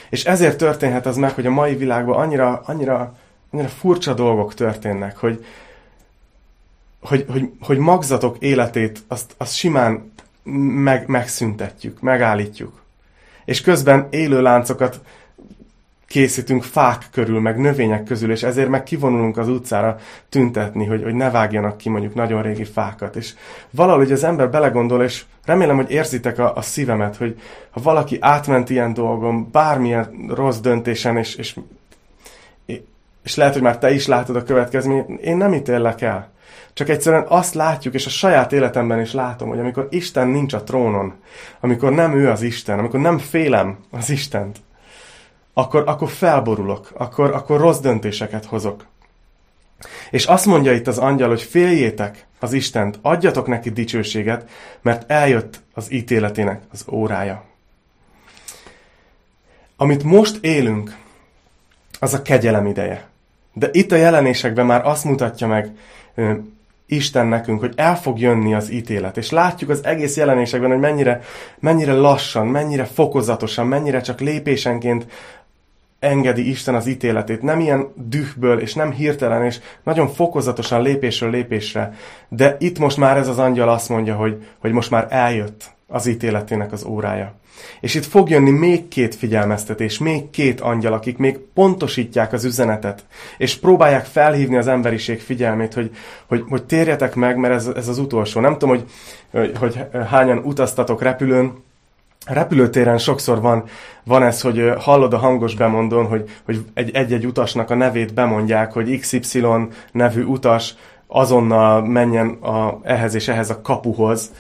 [0.10, 3.16] És ezért történhet az meg, hogy a mai világban annyira, annyira,
[3.52, 5.46] annyira furcsa dolgok történnek, hogy,
[7.02, 10.12] hogy, hogy, hogy magzatok életét azt, azt simán
[10.84, 12.82] meg, megszüntetjük, megállítjuk.
[13.46, 15.00] És közben élő láncokat
[16.10, 19.98] készítünk fák körül, meg növények közül, és ezért meg kivonulunk az utcára
[20.30, 23.16] tüntetni, hogy, hogy ne vágjanak ki mondjuk nagyon régi fákat.
[23.16, 23.34] És
[23.70, 28.70] valahogy az ember belegondol, és remélem, hogy érzitek a, a szívemet, hogy ha valaki átment
[28.70, 31.56] ilyen dolgon, bármilyen rossz döntésen, és, és,
[33.24, 36.30] és lehet, hogy már te is látod a következményt, én nem ítélek el.
[36.74, 40.64] Csak egyszerűen azt látjuk, és a saját életemben is látom, hogy amikor Isten nincs a
[40.64, 41.14] trónon,
[41.60, 44.58] amikor nem ő az Isten, amikor nem félem az Istent,
[45.54, 48.86] akkor, akkor felborulok, akkor, akkor rossz döntéseket hozok.
[50.10, 54.50] És azt mondja itt az angyal, hogy féljétek az Istent, adjatok neki dicsőséget,
[54.82, 57.44] mert eljött az ítéletének az órája.
[59.78, 60.98] Amit most élünk,
[62.00, 63.08] az a kegyelem ideje.
[63.54, 65.72] De itt a jelenésekben már azt mutatja meg
[66.86, 69.18] Isten nekünk, hogy el fog jönni az ítélet.
[69.18, 71.22] És látjuk az egész jelenésekben, hogy mennyire,
[71.60, 75.06] mennyire lassan, mennyire fokozatosan, mennyire csak lépésenként
[76.00, 77.42] engedi Isten az ítéletét.
[77.42, 81.94] Nem ilyen dühből, és nem hirtelen, és nagyon fokozatosan lépésről lépésre.
[82.30, 86.06] De itt most már ez az angyal azt mondja, hogy, hogy most már eljött az
[86.06, 87.34] ítéletének az órája.
[87.80, 93.06] És itt fog jönni még két figyelmeztetés, még két angyal, akik még pontosítják az üzenetet,
[93.38, 95.92] és próbálják felhívni az emberiség figyelmét, hogy,
[96.28, 98.40] hogy, hogy térjetek meg, mert ez, ez az utolsó.
[98.40, 98.86] Nem tudom, hogy,
[99.32, 101.54] hogy, hogy hányan utaztatok repülőn,
[102.30, 103.64] repülőtéren sokszor van,
[104.04, 109.00] van ez, hogy hallod a hangos bemondón, hogy, hogy egy-egy utasnak a nevét bemondják, hogy
[109.00, 109.46] XY
[109.92, 110.76] nevű utas
[111.08, 114.32] azonnal menjen a, ehhez és ehhez a kapuhoz.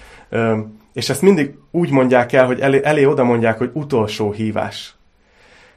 [0.93, 4.95] És ezt mindig úgy mondják el, hogy elé, elé oda mondják, hogy utolsó hívás.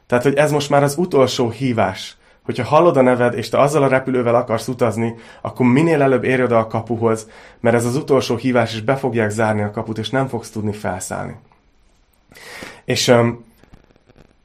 [0.06, 2.16] Tehát, hogy ez most már az utolsó hívás.
[2.42, 6.42] Hogyha hallod a neved, és te azzal a repülővel akarsz utazni, akkor minél előbb érj
[6.42, 7.28] oda a kapuhoz,
[7.60, 10.72] mert ez az utolsó hívás, és be fogják zárni a kaput, és nem fogsz tudni
[10.72, 11.36] felszállni.
[12.84, 13.44] És um,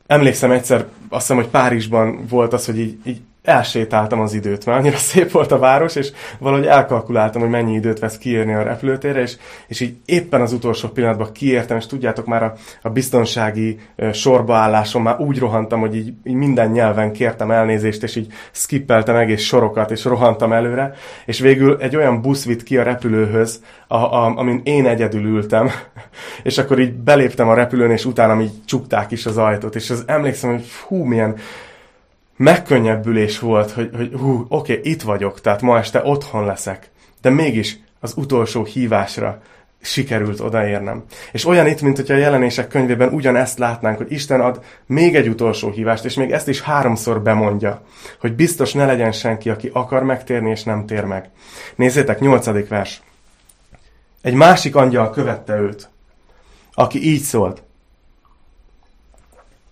[0.08, 4.79] emlékszem egyszer, azt hiszem, hogy Párizsban volt az, hogy így, így elsétáltam az időt, mert
[4.79, 9.21] annyira szép volt a város, és valahogy elkalkuláltam, hogy mennyi időt vesz kiérni a repülőtérre,
[9.21, 13.79] és, és így éppen az utolsó pillanatban kiértem, és tudjátok már a, a biztonsági
[14.13, 19.41] sorbaálláson már úgy rohantam, hogy így, így minden nyelven kértem elnézést, és így skippeltem egész
[19.41, 20.93] sorokat, és rohantam előre,
[21.25, 25.69] és végül egy olyan busz vitt ki a repülőhöz, a, a, amin én egyedül ültem,
[26.43, 30.03] és akkor így beléptem a repülőn, és utána így csukták is az ajtót, és az
[30.07, 31.36] emlékszem, hogy hú, milyen
[32.38, 36.89] megkönnyebbülés volt, hogy, hogy hú, oké, itt vagyok, tehát ma este otthon leszek.
[37.21, 39.41] De mégis az utolsó hívásra
[39.82, 41.04] sikerült odaérnem.
[41.32, 45.28] És olyan itt, mint hogyha a jelenések könyvében ugyanezt látnánk, hogy Isten ad még egy
[45.28, 47.82] utolsó hívást, és még ezt is háromszor bemondja,
[48.19, 51.30] hogy biztos ne legyen senki, aki akar megtérni, és nem tér meg.
[51.76, 53.02] Nézzétek, nyolcadik vers.
[54.21, 55.89] Egy másik angyal követte őt,
[56.73, 57.63] aki így szólt.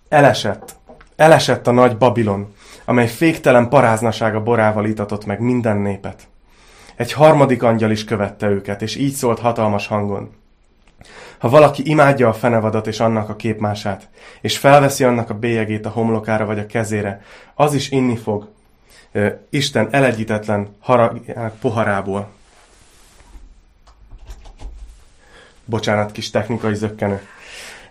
[0.08, 0.76] Elesett.
[1.16, 2.54] Elesett a nagy Babilon,
[2.86, 6.28] amely féktelen paráznasága borával itatott meg minden népet.
[6.96, 10.30] Egy harmadik angyal is követte őket, és így szólt hatalmas hangon.
[11.38, 14.08] Ha valaki imádja a fenevadat és annak a képmását,
[14.40, 17.22] és felveszi annak a bélyegét a homlokára vagy a kezére,
[17.54, 18.48] az is inni fog
[19.50, 22.28] Isten elegyítetlen haragjának poharából.
[25.64, 27.20] Bocsánat, kis technikai zökkenő.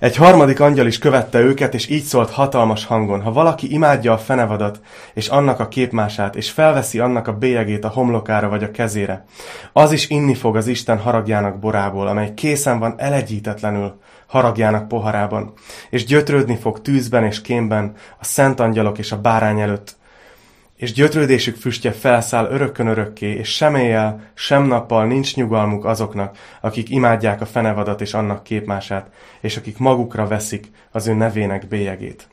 [0.05, 3.21] Egy harmadik angyal is követte őket, és így szólt hatalmas hangon.
[3.21, 4.79] Ha valaki imádja a fenevadat,
[5.13, 9.25] és annak a képmását, és felveszi annak a bélyegét a homlokára vagy a kezére,
[9.73, 15.53] az is inni fog az Isten haragjának borából, amely készen van elegyítetlenül haragjának poharában,
[15.89, 19.95] és gyötrődni fog tűzben és kémben a szent angyalok és a bárány előtt,
[20.77, 26.89] és gyötrődésük füstje felszáll örökkön örökké, és sem éjjel, sem nappal nincs nyugalmuk azoknak, akik
[26.89, 29.09] imádják a fenevadat és annak képmását,
[29.41, 32.27] és akik magukra veszik az ő nevének bélyegét.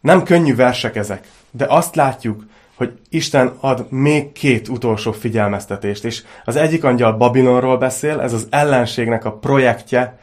[0.00, 6.22] Nem könnyű versek ezek, de azt látjuk, hogy Isten ad még két utolsó figyelmeztetést, és
[6.44, 10.18] az egyik angyal Babilonról beszél, ez az ellenségnek a projektje,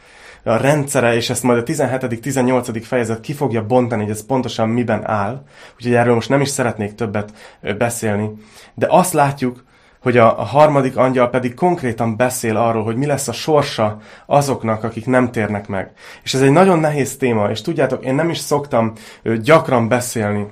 [0.48, 2.82] a rendszere, és ezt majd a 17.-18.
[2.86, 5.44] fejezet ki fogja bontani, hogy ez pontosan miben áll.
[5.76, 7.34] Úgyhogy erről most nem is szeretnék többet
[7.78, 8.32] beszélni.
[8.74, 9.66] De azt látjuk,
[10.02, 15.06] hogy a, harmadik angyal pedig konkrétan beszél arról, hogy mi lesz a sorsa azoknak, akik
[15.06, 15.92] nem térnek meg.
[16.24, 18.94] És ez egy nagyon nehéz téma, és tudjátok, én nem is szoktam
[19.42, 20.48] gyakran beszélni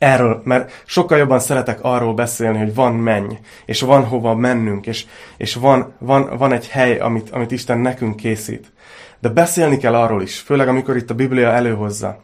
[0.00, 3.32] erről, mert sokkal jobban szeretek arról beszélni, hogy van menny,
[3.64, 8.16] és van hova mennünk, és, és van, van, van egy hely, amit, amit Isten nekünk
[8.16, 8.72] készít.
[9.18, 12.22] De beszélni kell arról is, főleg amikor itt a Biblia előhozza,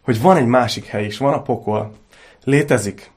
[0.00, 1.92] hogy van egy másik hely is, van a pokol,
[2.44, 3.10] létezik.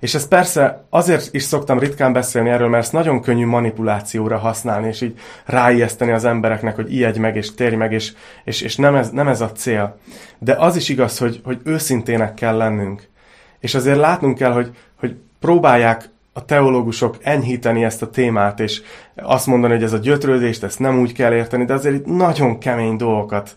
[0.00, 4.88] És ez persze azért is szoktam ritkán beszélni erről, mert ezt nagyon könnyű manipulációra használni,
[4.88, 8.12] és így ráijeszteni az embereknek, hogy ijedj meg, és térj meg, és,
[8.44, 9.98] és, és nem, ez, nem ez a cél.
[10.38, 13.08] De az is igaz, hogy, hogy őszintének kell lennünk.
[13.60, 18.82] És azért látnunk kell, hogy, hogy próbálják a teológusok enyhíteni ezt a témát, és
[19.14, 22.58] azt mondani, hogy ez a gyötrődést, ezt nem úgy kell érteni, de azért itt nagyon
[22.58, 23.56] kemény dolgokat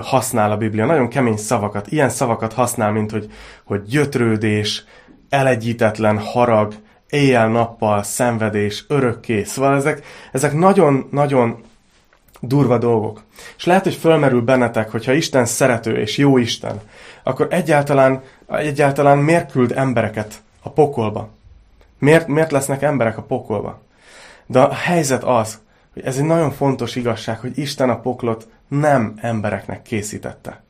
[0.00, 3.30] használ a Biblia, nagyon kemény szavakat, ilyen szavakat használ, mint hogy,
[3.64, 4.84] hogy gyötrődés,
[5.28, 6.74] elegyítetlen harag,
[7.08, 9.44] éjjel-nappal, szenvedés, örökké.
[9.44, 11.62] Szóval ezek, ezek nagyon-nagyon
[12.40, 13.22] durva dolgok.
[13.56, 16.80] És lehet, hogy fölmerül bennetek, hogyha Isten szerető és jó Isten,
[17.22, 21.28] akkor egyáltalán, egyáltalán miért küld embereket a pokolba?
[21.98, 23.80] Miért, miért lesznek emberek a pokolba?
[24.46, 25.58] De a helyzet az,
[25.92, 30.62] hogy ez egy nagyon fontos igazság, hogy Isten a poklot nem embereknek készítette,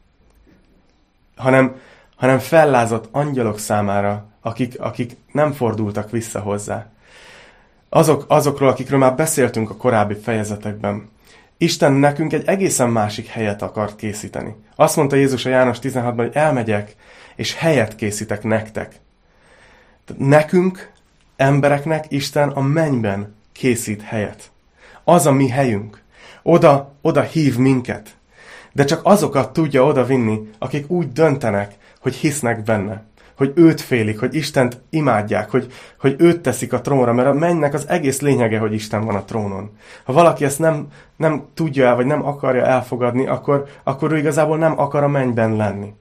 [1.36, 1.76] hanem,
[2.16, 6.86] hanem fellázott angyalok számára, akik, akik nem fordultak vissza hozzá.
[7.88, 11.08] Azok, azokról, akikről már beszéltünk a korábbi fejezetekben.
[11.56, 14.54] Isten nekünk egy egészen másik helyet akart készíteni.
[14.76, 16.96] Azt mondta Jézus a János 16-ban, hogy elmegyek,
[17.36, 19.00] és helyet készítek nektek.
[20.16, 20.92] Nekünk
[21.36, 24.50] embereknek Isten a mennyben készít helyet.
[25.04, 26.02] Az a mi helyünk.
[26.42, 28.16] Oda, oda hív minket.
[28.72, 33.04] De csak azokat tudja oda vinni, akik úgy döntenek, hogy hisznek benne.
[33.36, 37.74] Hogy őt félik, hogy Istent imádják, hogy, hogy őt teszik a trónra, mert a mennynek
[37.74, 39.70] az egész lényege, hogy Isten van a trónon.
[40.04, 44.58] Ha valaki ezt nem, nem tudja el, vagy nem akarja elfogadni, akkor, akkor ő igazából
[44.58, 45.94] nem akar a mennyben lenni.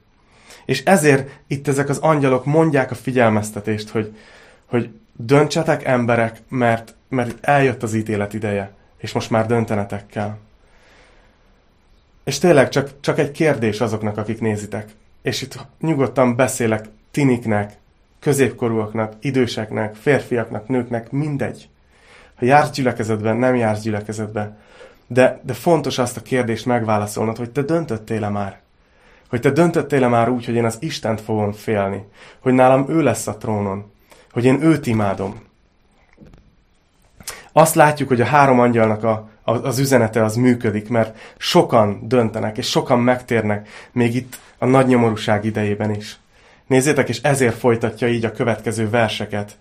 [0.64, 4.16] És ezért itt ezek az angyalok mondják a figyelmeztetést, hogy,
[4.66, 10.36] hogy döntsetek emberek, mert, mert eljött az ítélet ideje, és most már döntenetek kell.
[12.24, 14.88] És tényleg csak, csak egy kérdés azoknak, akik nézitek.
[15.22, 17.72] És itt nyugodtan beszélek tiniknek,
[18.20, 21.68] középkorúaknak, időseknek, férfiaknak, nőknek, mindegy.
[22.34, 24.58] Ha jársz gyülekezetben, nem jársz gyülekezetben.
[25.06, 28.60] De, de fontos azt a kérdést megválaszolnod, hogy te döntöttél-e már?
[29.28, 32.04] Hogy te döntöttél-e már úgy, hogy én az Istent fogom félni?
[32.40, 33.92] Hogy nálam ő lesz a trónon?
[34.30, 35.42] Hogy én őt imádom?
[37.52, 42.70] Azt látjuk, hogy a három angyalnak a, az üzenete az működik, mert sokan döntenek, és
[42.70, 46.18] sokan megtérnek, még itt a nagy nyomorúság idejében is.
[46.66, 49.58] Nézzétek, és ezért folytatja így a következő verseket.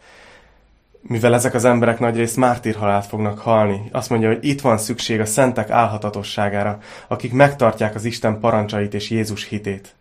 [1.02, 5.26] Mivel ezek az emberek nagyrészt mártírhalált fognak halni, azt mondja, hogy itt van szükség a
[5.26, 9.96] szentek álhatatosságára, akik megtartják az Isten parancsait és Jézus hitét.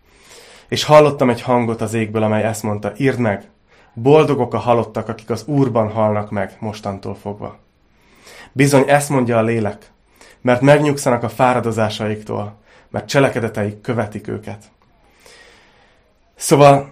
[0.69, 3.49] És hallottam egy hangot az égből, amely ezt mondta, írd meg,
[3.95, 7.59] boldogok a halottak, akik az Úrban halnak meg mostantól fogva.
[8.53, 9.91] Bizony ezt mondja a lélek,
[10.41, 12.61] mert megnyugszanak a fáradozásaiktól,
[12.91, 14.65] mert cselekedeteik követik őket.
[16.43, 16.89] Szóval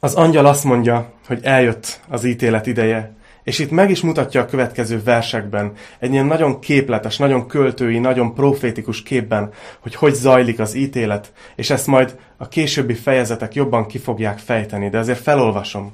[0.00, 4.44] az angyal azt mondja, hogy eljött az ítélet ideje, és itt meg is mutatja a
[4.44, 10.74] következő versekben, egy ilyen nagyon képletes, nagyon költői, nagyon profétikus képben, hogy hogy zajlik az
[10.74, 15.92] ítélet, és ezt majd a későbbi fejezetek jobban ki fogják fejteni, de azért felolvasom.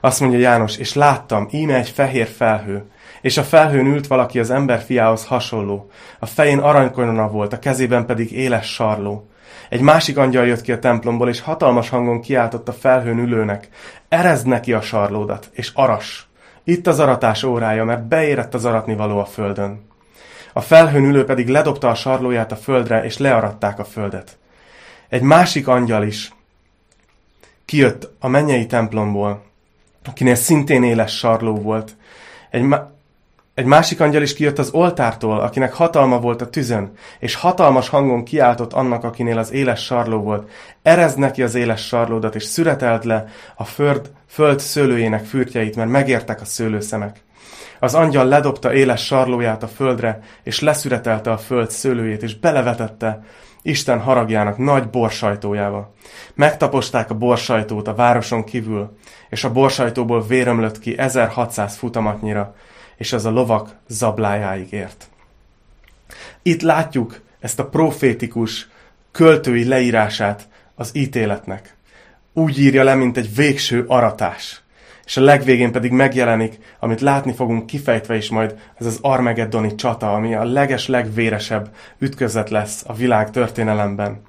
[0.00, 2.84] Azt mondja János, és láttam, íme egy fehér felhő,
[3.20, 5.90] és a felhőn ült valaki az ember fiához hasonló.
[6.18, 9.28] A fején aranykorona volt, a kezében pedig éles sarló.
[9.68, 13.68] Egy másik angyal jött ki a templomból, és hatalmas hangon kiáltott a felhőn ülőnek.
[14.08, 16.28] Erezd neki a sarlódat, és aras.
[16.64, 19.88] Itt az aratás órája, mert beérett az aratni való a földön.
[20.52, 24.38] A felhőn ülő pedig ledobta a sarlóját a földre, és learatták a földet.
[25.08, 26.34] Egy másik angyal is
[27.64, 29.42] kijött a mennyei templomból,
[30.04, 31.96] akinél szintén éles sarló volt.
[32.50, 32.74] Egy,
[33.56, 38.24] egy másik angyal is kijött az oltártól, akinek hatalma volt a tüzön, és hatalmas hangon
[38.24, 40.50] kiáltott annak, akinél az éles sarló volt.
[40.82, 43.24] Erezd neki az éles sarlódat, és szüretelt le
[43.56, 47.20] a föld, föld szőlőjének fürtjeit, mert megértek a szőlőszemek.
[47.80, 53.24] Az angyal ledobta éles sarlóját a földre, és leszüretelte a föld szőlőjét, és belevetette
[53.62, 55.94] Isten haragjának nagy borsajtójába.
[56.34, 58.96] Megtaposták a borsajtót a városon kívül,
[59.30, 62.54] és a borsajtóból vérömlött ki 1600 futamatnyira,
[62.96, 65.08] és az a lovak zablájáig ért.
[66.42, 68.68] Itt látjuk ezt a profétikus,
[69.12, 71.74] költői leírását az ítéletnek.
[72.32, 74.60] Úgy írja le, mint egy végső aratás.
[75.04, 80.14] És a legvégén pedig megjelenik, amit látni fogunk kifejtve is majd, ez az Armageddoni csata,
[80.14, 84.22] ami a leges, legvéresebb ütközet lesz a világ történelemben.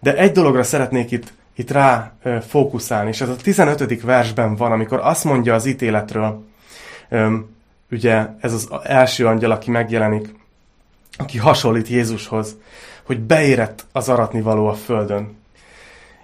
[0.00, 2.12] De egy dologra szeretnék itt, itt rá
[2.48, 4.02] fókuszálni, és ez a 15.
[4.02, 6.46] versben van, amikor azt mondja az ítéletről,
[7.90, 10.34] ugye ez az első angyal, aki megjelenik,
[11.16, 12.56] aki hasonlít Jézushoz,
[13.02, 15.36] hogy beérett az aratni való a földön.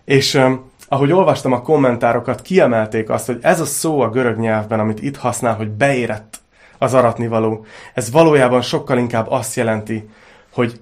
[0.04, 0.40] És
[0.88, 5.16] ahogy olvastam a kommentárokat, kiemelték azt, hogy ez a szó a görög nyelvben, amit itt
[5.16, 6.40] használ, hogy beérett
[6.78, 10.08] az aratni való, ez valójában sokkal inkább azt jelenti,
[10.52, 10.80] hogy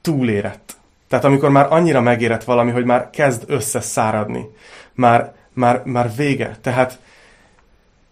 [0.00, 0.76] túlérett.
[1.08, 4.48] Tehát amikor már annyira megérett valami, hogy már kezd összeszáradni,
[4.94, 6.56] már, már, már vége.
[6.60, 6.98] Tehát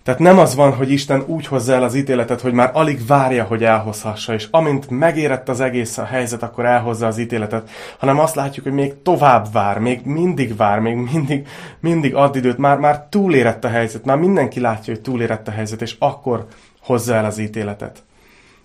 [0.09, 3.44] tehát nem az van, hogy Isten úgy hozza el az ítéletet, hogy már alig várja,
[3.44, 8.35] hogy elhozhassa, és amint megérett az egész a helyzet, akkor elhozza az ítéletet, hanem azt
[8.35, 11.47] látjuk, hogy még tovább vár, még mindig vár, még mindig,
[11.81, 15.83] mindig ad időt, már, már túlérett a helyzet, már mindenki látja, hogy túlérett a helyzet,
[15.83, 16.47] és akkor
[16.83, 18.03] hozza el az ítéletet.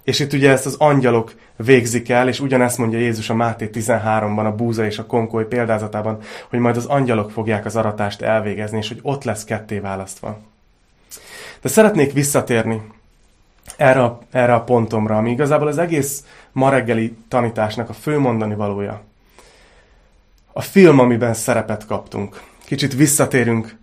[0.04, 4.46] És itt ugye ezt az angyalok végzik el, és ugyanezt mondja Jézus a Máté 13-ban,
[4.46, 6.18] a búza és a konkoly példázatában,
[6.50, 10.52] hogy majd az angyalok fogják az aratást elvégezni, és hogy ott lesz ketté választva.
[11.64, 12.82] De szeretnék visszatérni
[13.78, 19.02] erre erre a pontomra, ami igazából az egész ma reggeli tanításnak a fő mondani valója.
[20.54, 22.42] A film, amiben szerepet kaptunk.
[22.66, 23.78] Kicsit visszatérünk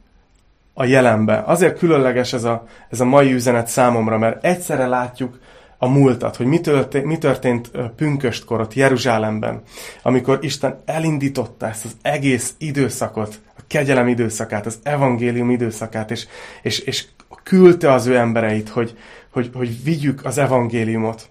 [0.75, 1.43] a jelenbe.
[1.47, 5.39] Azért különleges ez a, ez a mai üzenet számomra, mert egyszerre látjuk
[5.79, 9.63] a múltat, hogy mi történt, mi történt pünköstkor ott Jeruzsálemben,
[10.03, 16.27] amikor Isten elindította ezt az egész időszakot, a kegyelem időszakát, az evangélium időszakát, és,
[16.63, 17.05] és, és
[17.43, 18.99] küldte az ő embereit, hogy,
[19.31, 21.31] hogy, hogy vigyük az evangéliumot.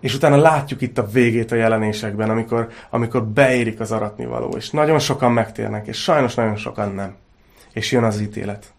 [0.00, 4.98] és utána látjuk itt a végét a jelenésekben, amikor, amikor beérik az aratnivaló, és nagyon
[4.98, 7.14] sokan megtérnek, és sajnos nagyon sokan nem.
[7.72, 8.72] És jön az ítélet.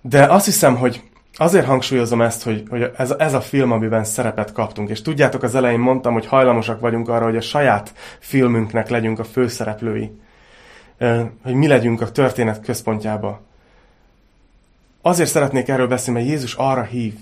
[0.00, 1.02] De azt hiszem, hogy
[1.36, 4.88] azért hangsúlyozom ezt, hogy, hogy ez, ez a film, amiben szerepet kaptunk.
[4.88, 9.24] És tudjátok, az elején mondtam, hogy hajlamosak vagyunk arra, hogy a saját filmünknek legyünk a
[9.24, 10.20] főszereplői.
[11.42, 13.40] Hogy mi legyünk a történet központjába.
[15.06, 17.14] Azért szeretnék erről beszélni, mert Jézus arra hív,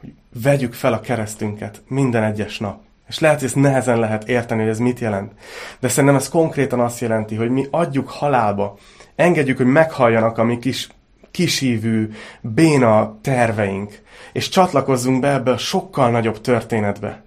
[0.00, 0.12] hogy
[0.42, 2.80] vegyük fel a keresztünket minden egyes nap.
[3.08, 5.32] És lehet, hogy ezt nehezen lehet érteni, hogy ez mit jelent.
[5.80, 8.76] De szerintem ez konkrétan azt jelenti, hogy mi adjuk halálba,
[9.16, 10.88] engedjük, hogy meghalljanak a mi kis
[11.30, 12.10] kisívű,
[12.40, 17.23] béna terveink, és csatlakozzunk be ebbe a sokkal nagyobb történetbe.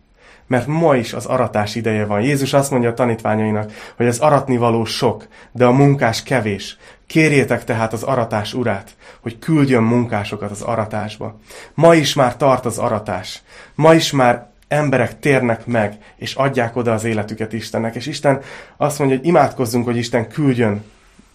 [0.47, 2.21] Mert ma is az aratás ideje van.
[2.21, 6.77] Jézus azt mondja a tanítványainak, hogy az aratnivaló sok, de a munkás kevés.
[7.07, 11.39] Kérjétek tehát az aratás urát, hogy küldjön munkásokat az aratásba.
[11.73, 13.41] Ma is már tart az aratás.
[13.75, 17.95] Ma is már emberek térnek meg, és adják oda az életüket Istennek.
[17.95, 18.41] És Isten
[18.77, 20.83] azt mondja, hogy imádkozzunk, hogy Isten küldjön,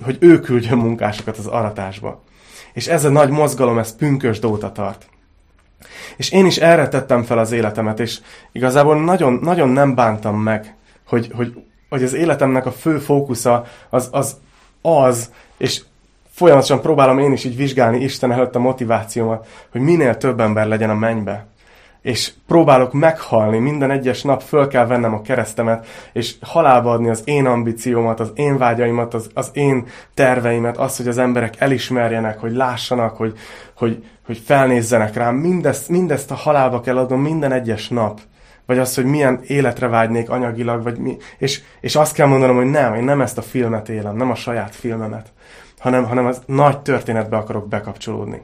[0.03, 2.23] hogy ő küldjön munkásokat az aratásba.
[2.73, 5.07] És ez a nagy mozgalom, ez pünkös óta tart.
[6.16, 8.18] És én is erre tettem fel az életemet, és
[8.53, 10.74] igazából nagyon, nagyon nem bántam meg,
[11.07, 14.37] hogy, hogy, hogy az életemnek a fő fókusza az, az
[14.83, 15.83] az, és
[16.30, 20.91] folyamatosan próbálom én is így vizsgálni Isten előtt a motivációmat, hogy minél több ember legyen
[20.91, 21.47] a mennybe
[22.03, 27.22] és próbálok meghalni, minden egyes nap föl kell vennem a keresztemet, és halálba adni az
[27.24, 32.53] én ambíciómat, az én vágyaimat, az, az én terveimet, azt, hogy az emberek elismerjenek, hogy
[32.53, 33.38] lássanak, hogy,
[33.76, 35.34] hogy, hogy felnézzenek rám.
[35.34, 38.20] Mindezt, mindezt a halálba kell adnom minden egyes nap.
[38.66, 41.16] Vagy az, hogy milyen életre vágynék anyagilag, vagy mi.
[41.38, 44.34] És, és azt kell mondanom, hogy nem, én nem ezt a filmet élem, nem a
[44.34, 45.32] saját filmemet,
[45.78, 48.42] hanem, hanem az nagy történetbe akarok bekapcsolódni.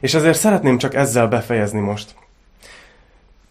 [0.00, 2.14] És ezért szeretném csak ezzel befejezni most.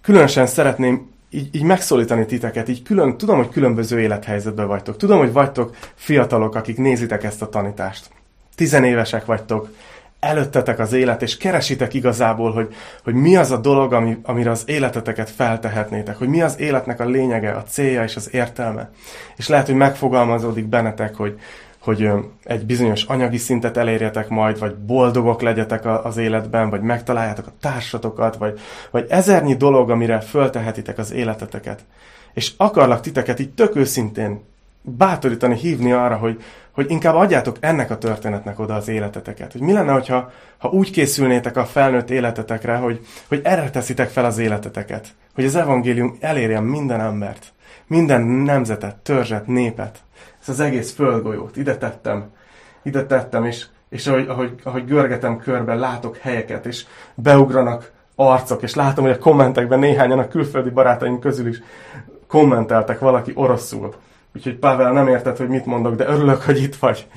[0.01, 4.97] Különösen szeretném így, így megszólítani titeket, így külön, tudom, hogy különböző élethelyzetben vagytok.
[4.97, 8.09] Tudom, hogy vagytok fiatalok, akik nézitek ezt a tanítást.
[8.55, 9.69] Tizenévesek vagytok,
[10.19, 14.63] előttetek az élet, és keresitek igazából, hogy, hogy mi az a dolog, ami, amire az
[14.65, 18.89] életeteket feltehetnétek, hogy mi az életnek a lényege, a célja és az értelme.
[19.35, 21.39] És lehet, hogy megfogalmazódik bennetek, hogy,
[21.85, 22.09] hogy
[22.43, 28.35] egy bizonyos anyagi szintet elérjetek majd, vagy boldogok legyetek az életben, vagy megtaláljátok a társatokat,
[28.35, 28.59] vagy,
[28.91, 31.79] vagy ezernyi dolog, amire föltehetitek az életeteket.
[32.33, 34.43] És akarlak titeket így tök őszintén
[34.81, 39.51] bátorítani, hívni arra, hogy, hogy inkább adjátok ennek a történetnek oda az életeteket.
[39.51, 44.25] Hogy mi lenne, hogyha, ha úgy készülnétek a felnőtt életetekre, hogy, hogy erre teszitek fel
[44.25, 45.07] az életeteket.
[45.35, 47.53] Hogy az evangélium elérjen minden embert.
[47.87, 50.04] Minden nemzetet, törzset, népet
[50.47, 51.57] ezt az egész földgolyót.
[51.57, 52.25] Ide tettem,
[52.83, 56.85] ide tettem, és, és ahogy, ahogy, ahogy görgetem körbe, látok helyeket, és
[57.15, 61.61] beugranak arcok, és látom, hogy a kommentekben néhányan a külföldi barátaim közül is
[62.27, 63.93] kommenteltek valaki oroszul.
[64.35, 67.07] Úgyhogy Pavel, nem érted, hogy mit mondok, de örülök, hogy itt vagy.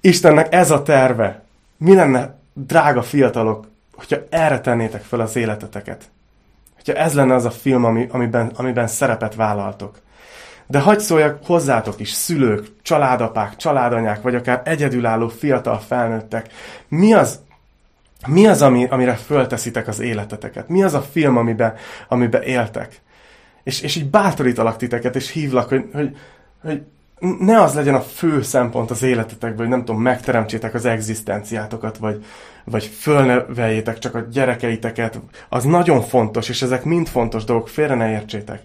[0.00, 1.42] Istennek ez a terve.
[1.76, 6.10] Mi lenne, drága fiatalok, hogyha erre tennétek fel az életeteket?
[6.74, 9.98] Hogyha ez lenne az a film, ami, amiben, amiben szerepet vállaltok.
[10.70, 16.50] De hagyd szóljak hozzátok is, szülők, családapák, családanyák, vagy akár egyedülálló fiatal felnőttek.
[16.88, 17.40] Mi az,
[18.26, 20.68] mi az ami, amire fölteszitek az életeteket?
[20.68, 21.74] Mi az a film, amiben,
[22.08, 23.00] amiben éltek?
[23.62, 26.16] És, és így bátorítalak titeket, és hívlak, hogy, hogy,
[26.62, 26.82] hogy
[27.38, 32.24] ne az legyen a fő szempont az életetekben, hogy nem tudom, megteremtsétek az egzisztenciátokat, vagy,
[32.64, 35.20] vagy fölneveljétek csak a gyerekeiteket.
[35.48, 38.62] Az nagyon fontos, és ezek mind fontos dolgok, félre ne értsétek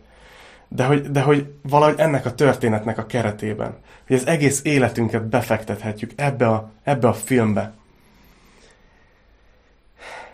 [0.76, 6.12] de hogy, de hogy valahogy ennek a történetnek a keretében, hogy az egész életünket befektethetjük
[6.16, 7.74] ebbe a, ebbe a filmbe.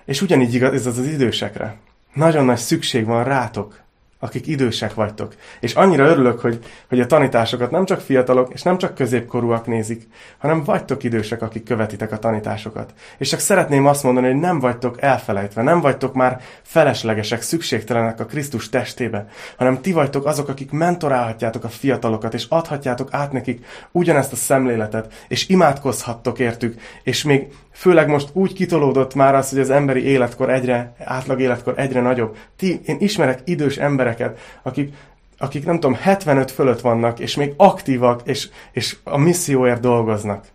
[0.06, 1.78] És ugyanígy igaz ez az, az idősekre.
[2.14, 3.82] Nagyon nagy szükség van rátok,
[4.24, 5.34] akik idősek vagytok.
[5.60, 6.60] És annyira örülök, hogy,
[6.90, 10.08] hogy a tanításokat nem csak fiatalok, és nem csak középkorúak nézik,
[10.38, 12.94] hanem vagytok idősek, akik követitek a tanításokat.
[13.18, 18.26] És csak szeretném azt mondani, hogy nem vagytok elfelejtve, nem vagytok már feleslegesek, szükségtelenek a
[18.26, 24.32] Krisztus testébe, hanem ti vagytok azok, akik mentorálhatjátok a fiatalokat, és adhatjátok át nekik ugyanezt
[24.32, 29.70] a szemléletet, és imádkozhattok értük, és még főleg most úgy kitolódott már az, hogy az
[29.70, 32.38] emberi életkor egyre, átlag életkor egyre nagyobb.
[32.58, 34.94] Ti, én ismerek idős embereket, akik,
[35.38, 40.46] akik nem tudom, 75 fölött vannak, és még aktívak, és, és a misszióért dolgoznak.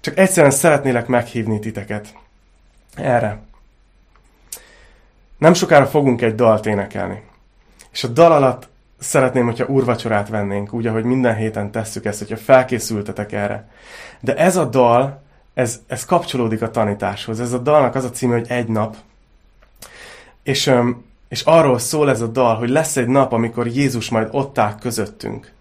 [0.00, 2.14] Csak egyszerűen szeretnélek meghívni titeket
[2.94, 3.38] erre.
[5.38, 7.22] Nem sokára fogunk egy dalt énekelni.
[7.92, 12.36] És a dal alatt szeretném, hogyha úrvacsorát vennénk, úgy, ahogy minden héten tesszük ezt, hogyha
[12.36, 13.68] felkészültetek erre.
[14.20, 15.22] De ez a dal,
[15.56, 17.40] ez, ez kapcsolódik a tanításhoz.
[17.40, 18.96] Ez a dalnak az a címe, hogy egy nap.
[20.42, 20.72] És
[21.28, 24.78] És arról szól ez a dal, hogy lesz egy nap, amikor Jézus majd ott áll
[24.80, 25.52] közöttünk.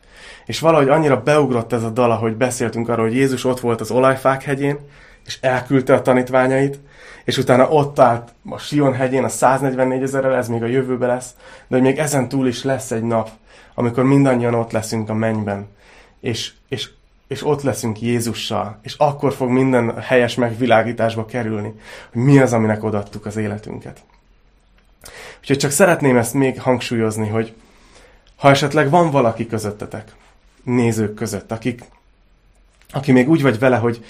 [0.46, 3.92] És valahogy annyira beugrott ez a dal, ahogy beszéltünk arról, hogy Jézus ott volt az
[3.92, 4.80] olajfák hegyén,
[5.26, 6.80] és elküldte a tanítványait,
[7.24, 11.36] és utána ott állt a Sion hegyén a 144 ezerrel, ez még a jövőben lesz,
[11.68, 13.30] de hogy még ezen túl is lesz egy nap,
[13.74, 15.68] amikor mindannyian ott leszünk a mennyben,
[16.20, 16.90] és, és,
[17.28, 21.74] és ott leszünk Jézussal, és akkor fog minden helyes megvilágításba kerülni,
[22.12, 24.04] hogy mi az, aminek odaadtuk az életünket.
[25.40, 27.54] Úgyhogy csak szeretném ezt még hangsúlyozni, hogy
[28.36, 30.16] ha esetleg van valaki közöttetek,
[30.64, 31.84] nézők között, akik,
[32.92, 34.06] aki még úgy vagy vele, hogy,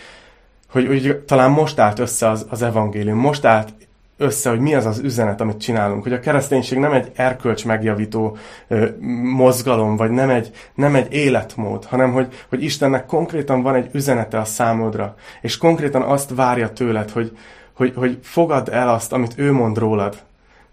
[0.70, 3.74] hogy, hogy talán most állt össze az, az evangélium, most állt
[4.18, 6.04] össze, hogy mi az az üzenet, amit csinálunk.
[6.04, 8.38] Hogy a kereszténység nem egy erkölcs megjavító
[8.68, 8.88] ö,
[9.24, 14.40] mozgalom, vagy nem egy, nem egy életmód, hanem hogy, hogy Istennek konkrétan van egy üzenete
[14.40, 17.38] a számodra, és konkrétan azt várja tőled, hogy,
[17.74, 20.18] hogy, hogy fogadd el azt, amit ő mond rólad,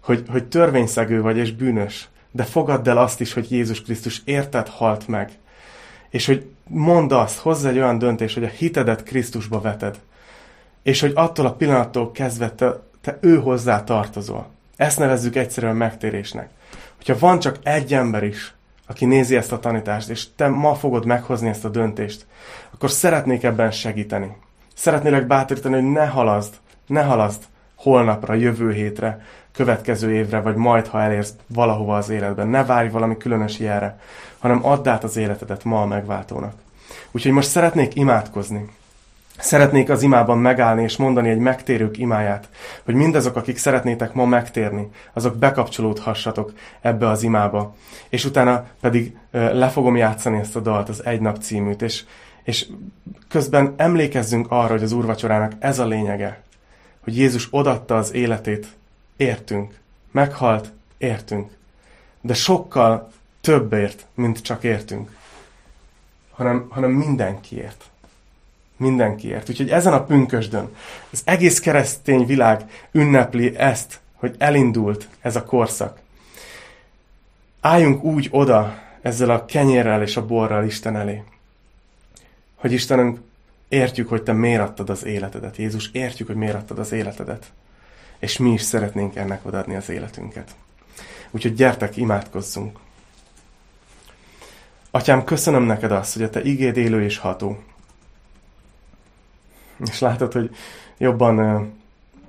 [0.03, 4.67] hogy, hogy törvényszegő vagy és bűnös, de fogadd el azt is, hogy Jézus Krisztus érted
[4.67, 5.31] halt meg,
[6.09, 9.99] és hogy mondd azt, hozz egy olyan döntés, hogy a hitedet Krisztusba veted,
[10.83, 14.47] és hogy attól a pillanattól kezdve te, te ő hozzá tartozol.
[14.75, 16.49] Ezt nevezzük egyszerűen megtérésnek.
[16.95, 18.53] Hogyha van csak egy ember is,
[18.87, 22.25] aki nézi ezt a tanítást, és te ma fogod meghozni ezt a döntést,
[22.73, 24.37] akkor szeretnék ebben segíteni.
[24.75, 26.53] Szeretnélek bátorítani, hogy ne halaszd,
[26.87, 27.43] ne halaszd
[27.75, 32.47] holnapra, jövő hétre, következő évre, vagy majd, ha elérsz valahova az életben.
[32.47, 33.99] Ne várj valami különös jelre,
[34.39, 36.53] hanem add át az életedet ma a megváltónak.
[37.11, 38.69] Úgyhogy most szeretnék imádkozni.
[39.37, 42.49] Szeretnék az imában megállni és mondani egy megtérők imáját,
[42.83, 47.75] hogy mindazok, akik szeretnétek ma megtérni, azok bekapcsolódhassatok ebbe az imába.
[48.09, 52.03] És utána pedig le fogom játszani ezt a dalt, az Egy nap címűt, és,
[52.43, 52.67] és
[53.29, 56.41] közben emlékezzünk arra, hogy az úrvacsorának ez a lényege,
[57.03, 58.67] hogy Jézus odatta az életét,
[59.17, 59.79] értünk.
[60.11, 61.51] Meghalt, értünk.
[62.21, 63.11] De sokkal
[63.41, 65.17] többért, mint csak értünk.
[66.31, 67.91] Hanem, hanem mindenkiért.
[68.83, 69.49] Mindenkiért.
[69.49, 70.75] Úgyhogy ezen a pünkösdön
[71.11, 75.99] az egész keresztény világ ünnepli ezt, hogy elindult ez a korszak.
[77.61, 81.23] Álljunk úgy oda ezzel a kenyérrel és a borral Isten elé,
[82.55, 83.19] hogy Istenünk
[83.67, 85.57] értjük, hogy Te miért adtad az életedet.
[85.57, 87.51] Jézus, értjük, hogy miért adtad az életedet.
[88.19, 90.55] És mi is szeretnénk ennek odaadni az életünket.
[91.31, 92.79] Úgyhogy gyertek, imádkozzunk.
[94.91, 97.63] Atyám, köszönöm neked azt, hogy a te igéd élő és ható.
[99.79, 100.55] És látod, hogy
[100.97, 101.67] jobban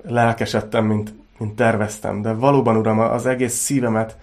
[0.02, 2.22] lelkesedtem, mint, mint terveztem.
[2.22, 4.16] De valóban, Uram, az egész szívemet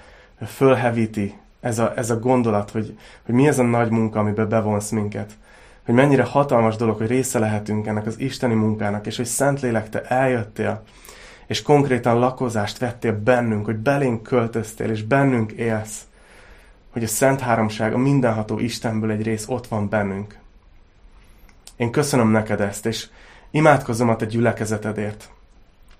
[0.45, 4.89] fölhevíti ez a, ez a gondolat, hogy, hogy mi ez a nagy munka, amiben bevonsz
[4.89, 5.31] minket.
[5.85, 10.01] Hogy mennyire hatalmas dolog, hogy része lehetünk ennek az isteni munkának, és hogy Szentlélek, te
[10.01, 10.83] eljöttél,
[11.47, 16.05] és konkrétan lakozást vettél bennünk, hogy belénk költöztél, és bennünk élsz
[16.91, 20.39] hogy a Szent Háromság, a mindenható Istenből egy rész ott van bennünk.
[21.75, 23.07] Én köszönöm neked ezt, és
[23.51, 25.29] imádkozom a te gyülekezetedért.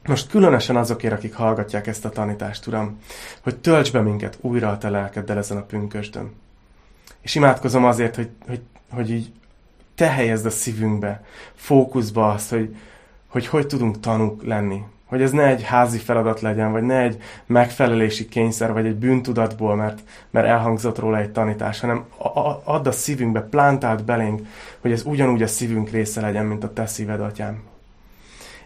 [0.05, 2.99] Most különösen azokért, akik hallgatják ezt a tanítást, Uram,
[3.41, 6.33] hogy tölts be minket újra a te lelkeddel ezen a pünkösdön.
[7.21, 9.31] És imádkozom azért, hogy, hogy, hogy így
[9.95, 11.23] te helyezd a szívünkbe,
[11.55, 12.75] fókuszba azt, hogy,
[13.27, 17.21] hogy hogy tudunk tanúk lenni, hogy ez ne egy házi feladat legyen, vagy ne egy
[17.45, 19.99] megfelelési kényszer, vagy egy bűntudatból, mert,
[20.29, 22.05] mert elhangzott róla egy tanítás, hanem
[22.63, 24.47] add a szívünkbe, plántált belénk,
[24.79, 27.63] hogy ez ugyanúgy a szívünk része legyen, mint a te szíved, atyám.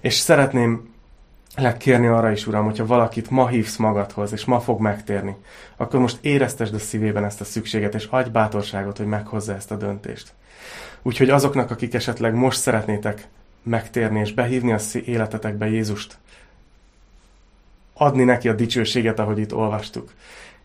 [0.01, 0.93] És szeretném
[1.55, 5.35] legkérni arra is, Uram, hogyha valakit ma hívsz magadhoz, és ma fog megtérni,
[5.75, 9.75] akkor most éreztesd a szívében ezt a szükséget, és adj bátorságot, hogy meghozza ezt a
[9.75, 10.33] döntést.
[11.01, 13.27] Úgyhogy azoknak, akik esetleg most szeretnétek
[13.65, 16.17] megtérni és behívni a életetekbe Jézust,
[17.93, 20.13] adni neki a dicsőséget, ahogy itt olvastuk.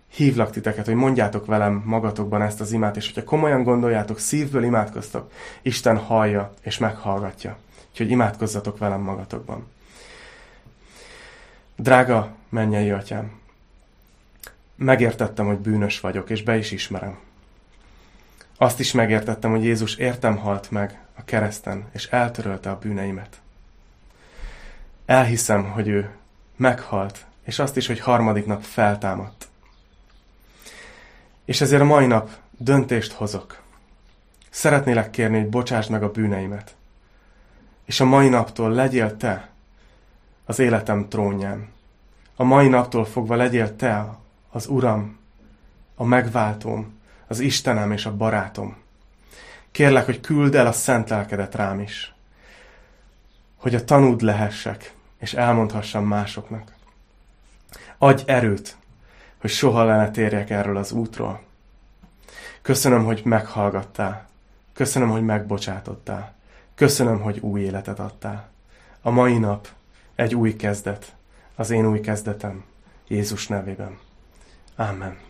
[0.08, 5.32] Hívlak titeket, hogy mondjátok velem magatokban ezt az imát, és hogyha komolyan gondoljátok, szívből imádkoztok,
[5.62, 7.56] Isten hallja és meghallgatja.
[7.90, 9.66] Úgyhogy imádkozzatok velem magatokban.
[11.76, 13.40] Drága mennyei atyám,
[14.76, 17.18] megértettem, hogy bűnös vagyok, és be is ismerem.
[18.56, 23.40] Azt is megértettem, hogy Jézus értem halt meg a kereszten, és eltörölte a bűneimet.
[25.06, 26.10] Elhiszem, hogy ő
[26.56, 29.48] meghalt, és azt is, hogy harmadik nap feltámadt.
[31.44, 33.62] És ezért a mai nap döntést hozok.
[34.50, 36.74] Szeretnélek kérni, hogy bocsásd meg a bűneimet.
[37.84, 39.48] És a mai naptól legyél te
[40.44, 41.68] az életem trónján.
[42.36, 44.16] A mai naptól fogva legyél te
[44.50, 45.18] az Uram,
[45.94, 48.76] a megváltóm, az Istenem és a barátom.
[49.70, 52.14] Kérlek, hogy küld el a szent lelkedet rám is,
[53.56, 56.72] hogy a tanúd lehessek, és elmondhassam másoknak.
[57.98, 58.78] Adj erőt
[59.40, 61.42] hogy soha le ne térjek erről az útról.
[62.62, 64.28] Köszönöm, hogy meghallgattál.
[64.72, 66.34] Köszönöm, hogy megbocsátottál.
[66.74, 68.50] Köszönöm, hogy új életet adtál.
[69.02, 69.68] A mai nap
[70.14, 71.14] egy új kezdet,
[71.54, 72.64] az én új kezdetem,
[73.08, 73.98] Jézus nevében.
[74.76, 75.29] Amen.